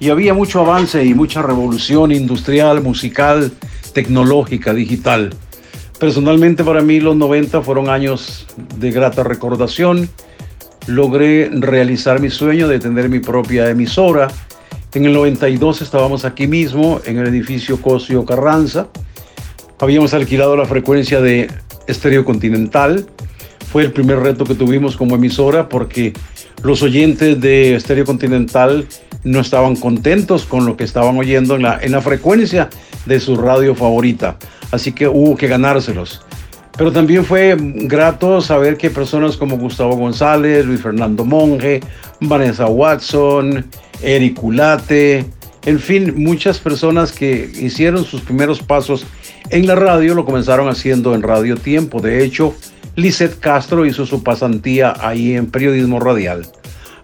y 0.01 0.11
había 0.11 0.35
mucho 0.35 0.61
avance 0.61 1.05
y 1.05 1.15
mucha 1.15 1.43
revolución 1.43 2.13
industrial, 2.13 2.83
musical, 2.83 3.53
tecnológica, 3.93 4.75
digital. 4.75 5.31
Personalmente 5.99 6.65
para 6.65 6.83
mí 6.83 7.01
los 7.01 7.17
90 7.17 7.63
fueron 7.63 7.89
años 7.89 8.47
de 8.79 8.91
grata 8.91 9.23
recordación. 9.23 10.09
Logré 10.87 11.49
realizar 11.53 12.21
mi 12.21 12.31
sueño 12.31 12.69
de 12.69 12.79
tener 12.79 13.09
mi 13.09 13.21
propia 13.21 13.71
emisora. 13.71 14.29
En 14.93 15.07
el 15.07 15.13
92 15.13 15.83
estábamos 15.83 16.25
aquí 16.25 16.47
mismo 16.47 17.01
en 17.05 17.19
el 17.19 17.29
edificio 17.29 17.81
Cosio 17.81 18.25
Carranza. 18.25 18.89
Habíamos 19.81 20.13
alquilado 20.15 20.57
la 20.57 20.67
frecuencia 20.67 21.21
de 21.21 21.51
Estéreo 21.87 22.25
Continental. 22.25 23.07
Fue 23.75 23.83
el 23.83 23.91
primer 23.91 24.21
reto 24.21 24.45
que 24.45 24.55
tuvimos 24.55 24.97
como 24.97 25.17
emisora 25.17 25.69
porque 25.69 26.13
los 26.63 26.81
oyentes 26.85 27.41
de 27.41 27.75
Estéreo 27.75 28.05
Continental 28.05 28.87
no 29.25 29.41
estaban 29.41 29.75
contentos 29.75 30.45
con 30.45 30.65
lo 30.65 30.77
que 30.77 30.85
estaban 30.85 31.19
oyendo 31.19 31.57
en 31.57 31.63
la, 31.63 31.81
en 31.83 31.91
la 31.91 32.01
frecuencia 32.01 32.71
de 33.05 33.19
su 33.19 33.35
radio 33.35 33.75
favorita. 33.75 34.37
Así 34.71 34.93
que 34.93 35.09
hubo 35.09 35.37
que 35.37 35.49
ganárselos. 35.49 36.23
Pero 36.79 36.93
también 36.93 37.25
fue 37.25 37.57
grato 37.59 38.41
saber 38.41 38.77
que 38.77 38.91
personas 38.91 39.37
como 39.37 39.59
Gustavo 39.59 39.97
González, 39.97 40.65
Luis 40.65 40.81
Fernando 40.81 41.25
Monge, 41.25 41.81
Vanessa 42.21 42.67
Watson, 42.67 43.67
Eric 44.01 44.39
Culate, 44.39 45.27
en 45.67 45.81
fin, 45.81 46.15
muchas 46.17 46.61
personas 46.61 47.11
que 47.11 47.51
hicieron 47.61 48.05
sus 48.05 48.21
primeros 48.21 48.61
pasos 48.61 49.05
en 49.51 49.67
la 49.67 49.75
radio 49.75 50.15
lo 50.15 50.25
comenzaron 50.25 50.69
haciendo 50.69 51.13
en 51.15 51.23
Radio 51.23 51.57
Tiempo. 51.57 52.01
De 52.01 52.23
hecho, 52.23 52.55
Lisette 52.97 53.39
Castro 53.39 53.85
hizo 53.87 54.07
su 54.07 54.23
pasantía 54.23 54.95
ahí 55.01 55.35
en 55.35 55.51
periodismo 55.51 56.01
radial. 56.01 56.47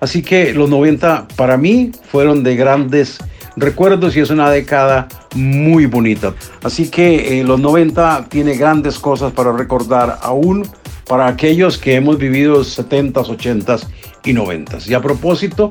Así 0.00 0.22
que 0.22 0.54
los 0.54 0.70
90 0.70 1.28
para 1.36 1.56
mí 1.56 1.92
fueron 2.10 2.42
de 2.42 2.56
grandes 2.56 3.18
recuerdos 3.56 4.16
y 4.16 4.20
es 4.20 4.30
una 4.30 4.50
década 4.50 5.08
muy 5.34 5.86
bonita. 5.86 6.34
Así 6.62 6.88
que 6.88 7.40
eh, 7.40 7.44
los 7.44 7.60
90 7.60 8.26
tiene 8.28 8.56
grandes 8.56 8.98
cosas 8.98 9.32
para 9.32 9.52
recordar 9.52 10.18
aún 10.22 10.66
para 11.06 11.26
aquellos 11.26 11.76
que 11.76 11.96
hemos 11.96 12.18
vivido 12.18 12.60
70s, 12.60 13.12
80s 13.12 13.86
y 14.24 14.32
90s. 14.32 14.88
Y 14.88 14.94
a 14.94 15.02
propósito, 15.02 15.70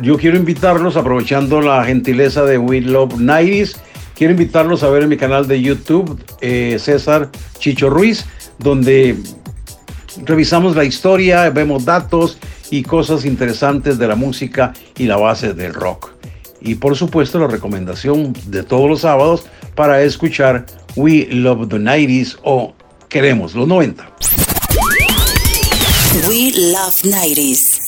yo 0.00 0.16
quiero 0.16 0.36
invitarlos, 0.36 0.96
aprovechando 0.96 1.60
la 1.60 1.84
gentileza 1.84 2.44
de 2.44 2.56
We 2.56 2.80
Love 2.80 3.14
90s, 3.14 3.76
quiero 4.14 4.32
invitarlos 4.32 4.82
a 4.82 4.88
ver 4.88 5.02
en 5.02 5.10
mi 5.10 5.16
canal 5.16 5.46
de 5.46 5.60
YouTube, 5.60 6.18
eh, 6.40 6.78
César 6.80 7.28
Chicho 7.58 7.90
Ruiz, 7.90 8.24
donde 8.58 9.16
revisamos 10.24 10.76
la 10.76 10.84
historia, 10.84 11.48
vemos 11.50 11.84
datos 11.84 12.38
y 12.70 12.82
cosas 12.82 13.24
interesantes 13.24 13.98
de 13.98 14.08
la 14.08 14.14
música 14.14 14.72
y 14.96 15.04
la 15.04 15.16
base 15.16 15.54
del 15.54 15.74
rock. 15.74 16.10
Y 16.60 16.74
por 16.74 16.96
supuesto 16.96 17.38
la 17.38 17.46
recomendación 17.46 18.34
de 18.46 18.62
todos 18.62 18.88
los 18.88 19.00
sábados 19.02 19.44
para 19.74 20.02
escuchar 20.02 20.66
We 20.96 21.28
Love 21.30 21.68
the 21.68 21.78
90s 21.78 22.36
o 22.42 22.74
Queremos 23.08 23.54
los 23.54 23.66
90. 23.66 24.04
We 26.28 26.52
Love 26.54 27.04
90s. 27.04 27.87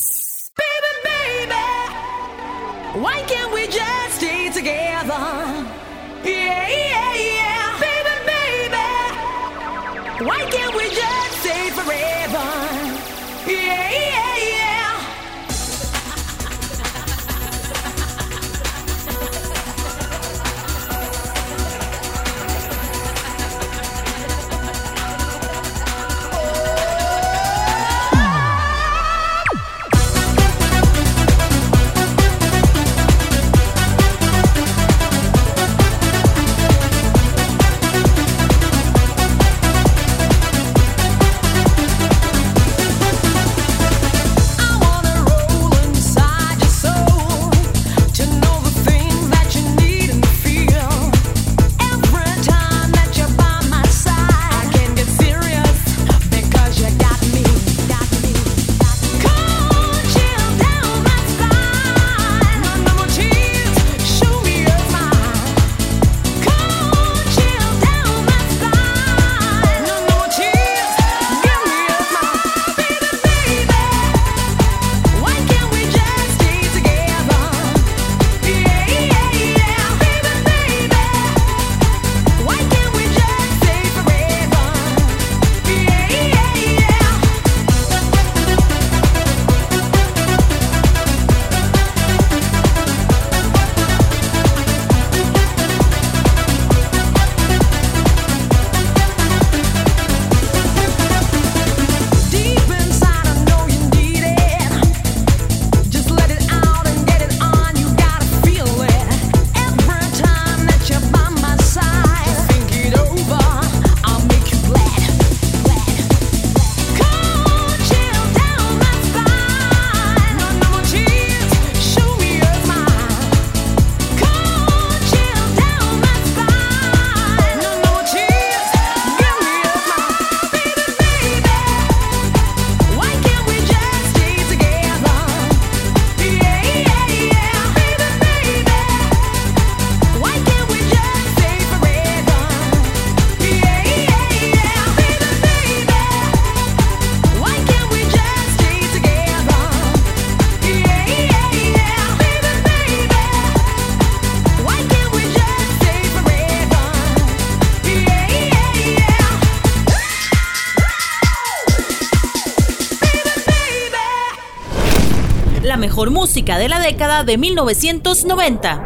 Música 166.51 166.59
de 166.59 166.69
la 166.69 166.81
década 166.81 167.23
de 167.23 167.39
1990. 167.39 168.83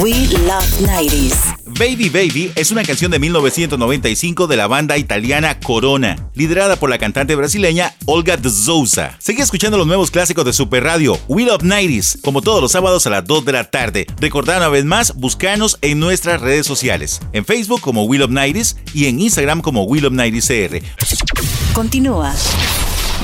We 0.00 0.12
Love 0.46 0.80
90s. 0.82 1.56
Baby 1.78 2.08
Baby 2.08 2.52
es 2.54 2.70
una 2.70 2.84
canción 2.84 3.10
de 3.10 3.18
1995 3.18 4.46
de 4.46 4.56
la 4.56 4.66
banda 4.66 4.96
italiana 4.96 5.58
Corona, 5.58 6.16
liderada 6.34 6.76
por 6.76 6.88
la 6.88 6.98
cantante 6.98 7.34
brasileña 7.34 7.92
Olga 8.06 8.36
de 8.36 8.50
Souza. 8.50 9.16
Sigue 9.18 9.42
escuchando 9.42 9.76
los 9.76 9.86
nuevos 9.86 10.10
clásicos 10.10 10.44
de 10.44 10.52
Super 10.52 10.84
Radio, 10.84 11.18
We 11.28 11.44
Love 11.44 11.62
90s, 11.62 12.20
como 12.22 12.40
todos 12.40 12.62
los 12.62 12.72
sábados 12.72 13.06
a 13.06 13.10
las 13.10 13.24
2 13.24 13.44
de 13.44 13.52
la 13.52 13.64
tarde. 13.64 14.06
Recordad 14.20 14.58
una 14.58 14.68
vez 14.68 14.84
más, 14.84 15.14
buscanos 15.16 15.78
en 15.82 15.98
nuestras 15.98 16.40
redes 16.40 16.66
sociales, 16.66 17.20
en 17.32 17.44
Facebook 17.44 17.80
como 17.80 18.04
We 18.04 18.18
Love 18.18 18.30
90s 18.30 18.76
y 18.94 19.06
en 19.06 19.20
Instagram 19.20 19.60
como 19.60 19.84
We 19.84 20.00
Love 20.00 20.14
90s 20.14 20.70
CR. 20.70 21.74
Continúa. 21.74 22.32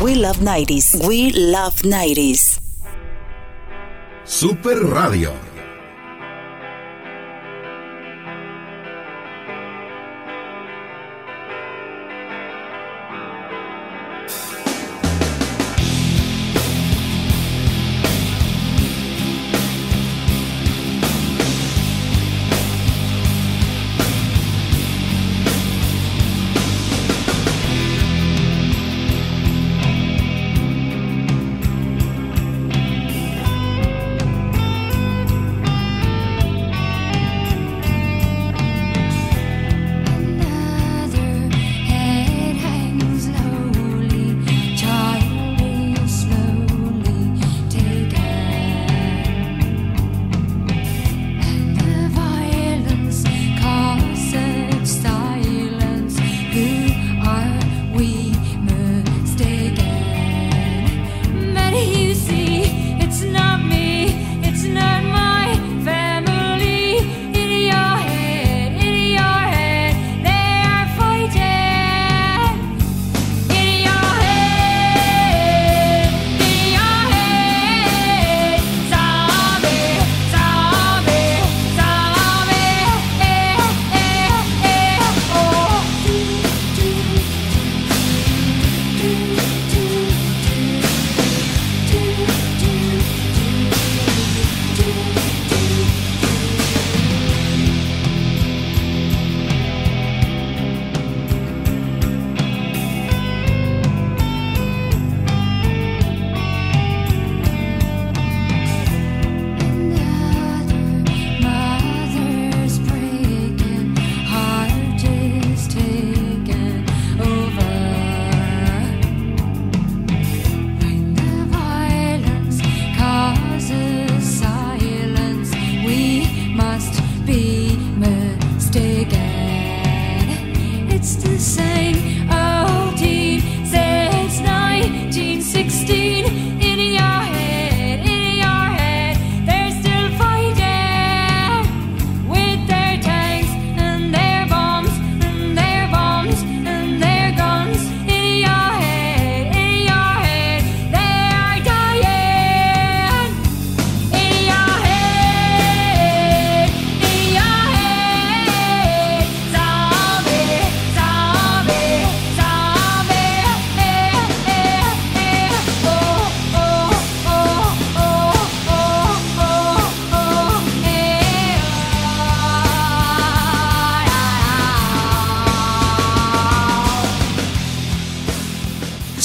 We 0.00 0.16
Love 0.16 0.40
90s. 0.40 1.06
We 1.06 1.30
Love 1.32 1.82
90s. 1.82 2.61
Super 4.24 4.78
Radio. 4.78 5.51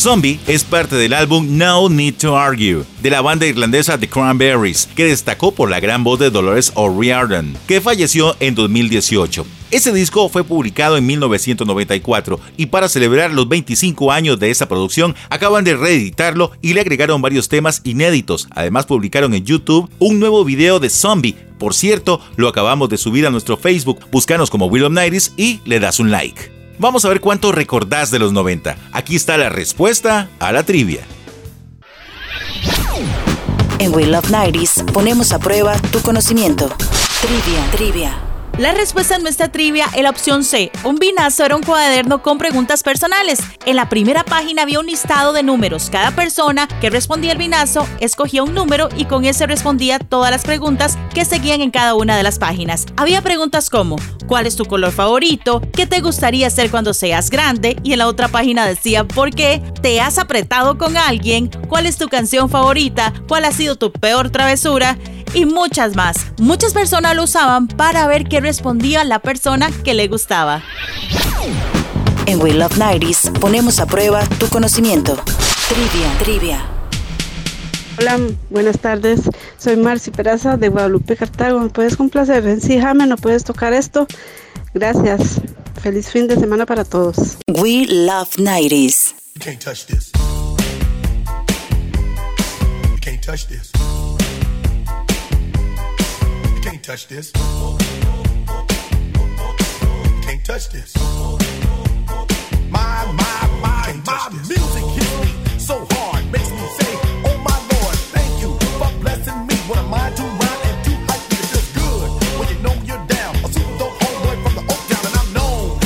Zombie 0.07 0.39
es 0.47 0.63
parte 0.63 0.95
del 0.95 1.11
álbum 1.11 1.57
No 1.57 1.89
Need 1.89 2.13
to 2.13 2.37
Argue 2.37 2.83
de 3.03 3.09
la 3.09 3.19
banda 3.19 3.45
irlandesa 3.45 3.97
The 3.97 4.07
Cranberries, 4.07 4.87
que 4.95 5.03
destacó 5.03 5.51
por 5.51 5.69
la 5.69 5.81
gran 5.81 6.05
voz 6.05 6.17
de 6.17 6.29
Dolores 6.29 6.71
O'Riordan, 6.75 7.57
que 7.67 7.81
falleció 7.81 8.37
en 8.39 8.55
2018. 8.55 9.45
Ese 9.69 9.91
disco 9.91 10.29
fue 10.29 10.45
publicado 10.45 10.95
en 10.95 11.05
1994 11.05 12.39
y 12.55 12.67
para 12.67 12.87
celebrar 12.87 13.33
los 13.33 13.49
25 13.49 14.09
años 14.13 14.39
de 14.39 14.49
esta 14.49 14.69
producción 14.69 15.13
acaban 15.29 15.65
de 15.65 15.75
reeditarlo 15.75 16.51
y 16.61 16.73
le 16.73 16.79
agregaron 16.79 17.21
varios 17.21 17.49
temas 17.49 17.81
inéditos. 17.83 18.47
Además 18.51 18.85
publicaron 18.85 19.33
en 19.33 19.43
YouTube 19.43 19.89
un 19.99 20.21
nuevo 20.21 20.45
video 20.45 20.79
de 20.79 20.89
Zombie. 20.89 21.35
Por 21.59 21.73
cierto, 21.73 22.21
lo 22.37 22.47
acabamos 22.47 22.87
de 22.87 22.97
subir 22.97 23.27
a 23.27 23.29
nuestro 23.29 23.57
Facebook. 23.57 23.99
Búscanos 24.09 24.49
como 24.49 24.67
Will 24.67 24.85
of 24.85 24.93
Nighties 24.93 25.33
y 25.35 25.59
le 25.65 25.81
das 25.81 25.99
un 25.99 26.11
like. 26.11 26.56
Vamos 26.79 27.05
a 27.05 27.09
ver 27.09 27.21
cuánto 27.21 27.51
recordás 27.51 28.11
de 28.11 28.19
los 28.19 28.33
90. 28.33 28.75
Aquí 28.91 29.15
está 29.15 29.37
la 29.37 29.49
respuesta 29.49 30.29
a 30.39 30.51
la 30.51 30.63
trivia. 30.63 31.01
En 33.79 33.93
We 33.95 34.05
Love 34.05 34.29
90s 34.29 34.91
ponemos 34.91 35.31
a 35.31 35.39
prueba 35.39 35.75
tu 35.91 36.01
conocimiento. 36.01 36.69
Trivia, 37.21 37.71
trivia. 37.71 38.26
La 38.57 38.73
respuesta 38.73 39.15
en 39.15 39.21
nuestra 39.21 39.51
trivia 39.51 39.85
es 39.95 40.01
la 40.01 40.09
opción 40.09 40.43
C. 40.43 40.71
Un 40.83 40.95
vinazo 40.95 41.45
era 41.45 41.55
un 41.55 41.61
cuaderno 41.61 42.23
con 42.23 42.39
preguntas 42.39 42.81
personales. 42.81 43.37
En 43.67 43.75
la 43.75 43.87
primera 43.87 44.23
página 44.23 44.63
había 44.63 44.79
un 44.79 44.87
listado 44.87 45.31
de 45.31 45.43
números. 45.43 45.91
Cada 45.91 46.09
persona 46.09 46.67
que 46.81 46.89
respondía 46.89 47.33
el 47.33 47.37
vinazo 47.37 47.87
escogía 47.99 48.41
un 48.41 48.55
número 48.55 48.89
y 48.97 49.05
con 49.05 49.25
ese 49.25 49.45
respondía 49.45 49.99
todas 49.99 50.31
las 50.31 50.43
preguntas 50.43 50.97
que 51.13 51.23
seguían 51.23 51.61
en 51.61 51.69
cada 51.69 51.93
una 51.93 52.17
de 52.17 52.23
las 52.23 52.39
páginas. 52.39 52.87
Había 52.95 53.21
preguntas 53.21 53.69
como 53.69 53.97
¿cuál 54.25 54.47
es 54.47 54.55
tu 54.55 54.65
color 54.65 54.91
favorito? 54.91 55.61
¿Qué 55.73 55.85
te 55.85 56.01
gustaría 56.01 56.47
hacer 56.47 56.71
cuando 56.71 56.95
seas 56.95 57.29
grande? 57.29 57.77
Y 57.83 57.93
en 57.93 57.99
la 57.99 58.07
otra 58.07 58.27
página 58.27 58.65
decía 58.65 59.03
¿por 59.03 59.29
qué? 59.35 59.61
¿Te 59.83 60.01
has 60.01 60.17
apretado 60.17 60.79
con 60.79 60.97
alguien? 60.97 61.51
¿Cuál 61.69 61.85
es 61.85 61.97
tu 61.97 62.07
canción 62.07 62.49
favorita? 62.49 63.13
¿Cuál 63.27 63.45
ha 63.45 63.51
sido 63.51 63.75
tu 63.75 63.91
peor 63.91 64.31
travesura? 64.31 64.97
y 65.33 65.45
muchas 65.45 65.95
más. 65.95 66.27
Muchas 66.39 66.73
personas 66.73 67.15
lo 67.15 67.23
usaban 67.23 67.67
para 67.67 68.07
ver 68.07 68.25
qué 68.27 68.41
respondía 68.47 69.03
la 69.03 69.19
persona 69.19 69.69
que 69.83 69.93
le 69.93 70.07
gustaba. 70.07 70.63
En 72.27 72.41
We 72.41 72.53
Love 72.53 72.77
90s 72.77 73.37
ponemos 73.41 73.77
a 73.79 73.85
prueba 73.85 74.23
tu 74.39 74.47
conocimiento. 74.47 75.21
Trivia, 75.67 76.17
trivia. 76.17 76.65
Hola, 77.99 78.17
buenas 78.49 78.79
tardes. 78.79 79.23
Soy 79.57 79.75
Marci 79.75 80.11
Peraza 80.11 80.55
de 80.55 80.69
Guadalupe, 80.69 81.17
Cartago. 81.17 81.59
¿Me 81.59 81.67
puedes 81.67 81.97
complacer? 81.97 82.47
En 82.47 82.61
sí, 82.61 82.79
Jame, 82.79 83.05
¿no 83.05 83.17
puedes 83.17 83.43
tocar 83.43 83.73
esto? 83.73 84.07
Gracias. 84.73 85.41
Feliz 85.83 86.09
fin 86.09 86.29
de 86.29 86.37
semana 86.37 86.65
para 86.65 86.85
todos. 86.85 87.35
We 87.49 87.85
Love 87.89 88.29
90s. 88.37 89.13
You 89.35 89.41
can't 89.41 89.61
touch 89.61 89.87
this. 89.87 90.13
You 92.91 92.97
can't 93.01 93.21
touch 93.21 93.45
this. 93.49 93.73
You 96.55 96.61
can't 96.61 96.81
touch 96.81 97.07
this. 97.09 97.33
You 100.57 100.63
touch 100.63 100.69
this. 100.69 100.95
My, 102.71 103.05
my, 103.13 103.59
my, 103.61 104.01
my 104.07 104.29
music 104.47 104.85
hits 104.97 105.15
me 105.21 105.59
so 105.59 105.85
hard, 105.91 106.25
makes 106.31 106.49
me 106.49 106.65
say, 106.79 106.93
Oh 107.29 107.37
my 107.45 107.57
Lord, 107.69 107.95
thank 108.09 108.41
you 108.41 108.57
for 108.79 108.89
blessing 108.99 109.37
me. 109.45 109.53
What 109.69 109.77
am 109.77 109.93
I 109.93 110.09
to 110.09 110.23
rhyme 110.23 110.61
and 110.65 110.83
to 110.85 110.91
hype 111.05 111.29
me? 111.29 111.37
It 111.37 111.45
feels 111.53 111.69
good 111.77 112.09
when 112.39 112.47
you 112.49 112.57
know 112.63 112.73
you're 112.89 113.05
down. 113.05 113.35
A 113.45 113.47
super 113.53 113.77
dope 113.77 113.93
homeboy 114.01 114.35
from 114.41 114.55
the 114.55 114.63
Oak 114.73 114.81
Town, 114.89 115.05
and 115.05 115.15
I'm 115.21 115.29
known 115.37 115.77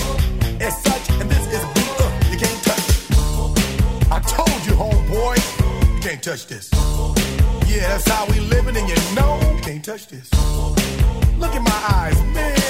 as 0.61 0.81
such. 0.81 1.09
And 1.19 1.29
this 1.29 1.43
is 1.51 1.63
a 1.67 1.67
beat 1.75 1.91
uh, 1.99 2.31
you 2.31 2.37
can't 2.39 2.63
touch. 2.63 2.87
I 4.09 4.19
told 4.23 4.59
you, 4.65 4.71
homeboy, 4.71 5.35
you 5.95 5.99
can't 5.99 6.23
touch 6.23 6.47
this. 6.47 6.71
Yeah, 7.67 7.89
that's 7.89 8.07
how 8.07 8.25
we 8.27 8.39
living, 8.39 8.77
and 8.77 8.87
you 8.87 8.95
know 9.15 9.37
you 9.53 9.61
can't 9.61 9.83
touch 9.83 10.07
this. 10.07 10.31
Look 11.37 11.55
in 11.55 11.63
my 11.63 11.81
eyes, 11.91 12.23
man, 12.31 12.60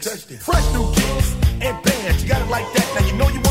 Fresh 0.00 0.72
new 0.72 0.90
kicks 0.94 1.34
and 1.60 1.82
bands, 1.82 2.22
you 2.22 2.28
got 2.30 2.40
it 2.40 2.48
like 2.48 2.64
that. 2.72 2.96
Now 2.98 3.06
you 3.06 3.12
know 3.18 3.28
you 3.28 3.40
wanna 3.40 3.49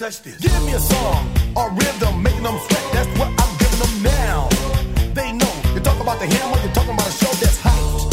touch 0.00 0.22
this. 0.22 0.36
Give 0.38 0.64
me 0.64 0.72
a 0.72 0.78
song 0.78 1.28
or 1.54 1.70
rhythm, 1.72 2.22
making 2.22 2.42
them 2.42 2.56
sweat. 2.56 2.84
That's 2.94 3.12
what 3.20 3.28
I'm 3.36 3.52
giving 3.60 3.80
them 3.84 4.02
now. 4.02 4.48
They 5.12 5.30
know. 5.30 5.52
You 5.74 5.80
talk 5.80 6.00
about 6.00 6.18
the 6.18 6.26
hammer, 6.26 6.56
you're 6.64 6.72
talking 6.72 6.94
about 6.94 7.06
a 7.06 7.12
show 7.12 7.32
that's 7.36 7.60
hyped 7.60 8.08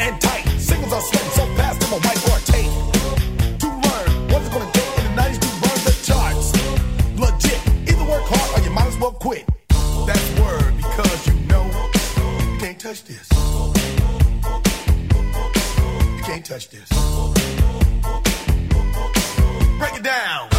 and 0.00 0.20
tight. 0.20 0.44
Singles 0.58 0.92
are 0.92 1.00
sweating 1.00 1.30
so 1.38 1.46
fast, 1.54 1.78
them 1.78 1.92
a 1.92 2.00
whiteboard 2.02 2.42
tape. 2.50 2.74
To 3.62 3.68
learn 3.86 4.08
what 4.30 4.42
it's 4.42 4.50
gonna 4.50 4.72
take 4.74 4.98
in 4.98 5.04
the 5.06 5.22
90s 5.22 5.38
to 5.38 5.48
burn 5.62 5.78
the 5.86 5.94
charts. 6.08 6.48
Legit. 7.22 7.60
Either 7.90 8.06
work 8.10 8.26
hard 8.26 8.48
or 8.58 8.64
you 8.64 8.72
might 8.74 8.88
as 8.88 8.98
well 8.98 9.12
quit. 9.12 9.46
That's 10.08 10.26
word 10.40 10.76
because 10.76 11.26
you 11.28 11.34
know 11.46 11.64
you 12.50 12.58
can't 12.58 12.80
touch 12.80 13.04
this. 13.04 13.28
You 16.16 16.22
can't 16.24 16.44
touch 16.44 16.68
this. 16.68 16.88
Break 19.78 19.94
it 19.94 20.02
down. 20.02 20.51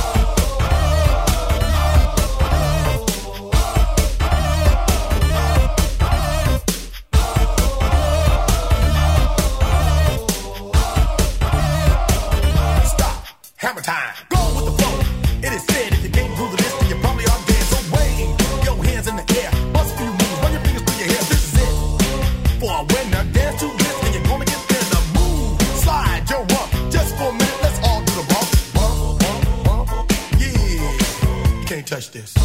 Touch 32.03 32.11
this. 32.11 32.35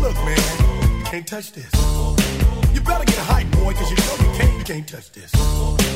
Look, 0.00 0.14
man. 0.16 0.98
You 0.98 1.04
can't 1.04 1.26
touch 1.26 1.52
this. 1.52 1.70
You 2.74 2.80
better 2.80 3.04
get 3.04 3.16
hype, 3.18 3.50
boy, 3.52 3.72
cause 3.74 3.90
you 3.90 3.96
know 3.96 4.32
you 4.32 4.38
can't, 4.38 4.58
you 4.58 4.64
can't 4.64 4.88
touch 4.88 5.10
this. 5.12 5.32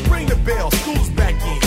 Ring 0.09 0.27
the 0.27 0.37
bell. 0.45 0.71
School's 0.71 1.11
back 1.11 1.35
in. 1.43 1.64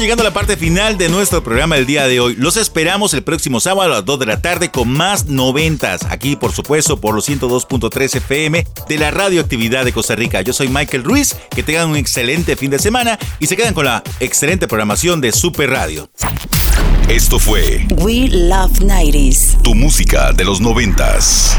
Estamos 0.00 0.16
llegando 0.16 0.22
a 0.22 0.30
la 0.30 0.32
parte 0.32 0.56
final 0.56 0.96
de 0.96 1.10
nuestro 1.10 1.44
programa 1.44 1.76
del 1.76 1.84
día 1.84 2.08
de 2.08 2.20
hoy. 2.20 2.34
Los 2.34 2.56
esperamos 2.56 3.12
el 3.12 3.22
próximo 3.22 3.60
sábado 3.60 3.92
a 3.92 3.96
las 3.96 4.04
2 4.06 4.20
de 4.20 4.24
la 4.24 4.40
tarde 4.40 4.70
con 4.70 4.88
más 4.88 5.26
noventas. 5.26 6.06
Aquí, 6.08 6.36
por 6.36 6.52
supuesto, 6.52 6.98
por 6.98 7.14
los 7.14 7.28
102.3 7.28 8.16
FM 8.16 8.66
de 8.88 8.98
la 8.98 9.10
radioactividad 9.10 9.84
de 9.84 9.92
Costa 9.92 10.16
Rica. 10.16 10.40
Yo 10.40 10.54
soy 10.54 10.68
Michael 10.68 11.04
Ruiz. 11.04 11.36
Que 11.50 11.62
tengan 11.62 11.90
un 11.90 11.96
excelente 11.96 12.56
fin 12.56 12.70
de 12.70 12.78
semana 12.78 13.18
y 13.40 13.46
se 13.46 13.58
quedan 13.58 13.74
con 13.74 13.84
la 13.84 14.02
excelente 14.20 14.66
programación 14.66 15.20
de 15.20 15.32
Super 15.32 15.68
Radio. 15.68 16.08
Esto 17.10 17.38
fue 17.38 17.86
We 17.98 18.30
Love 18.30 18.80
90s. 18.80 19.60
tu 19.60 19.74
música 19.74 20.32
de 20.32 20.46
los 20.46 20.62
noventas. 20.62 21.58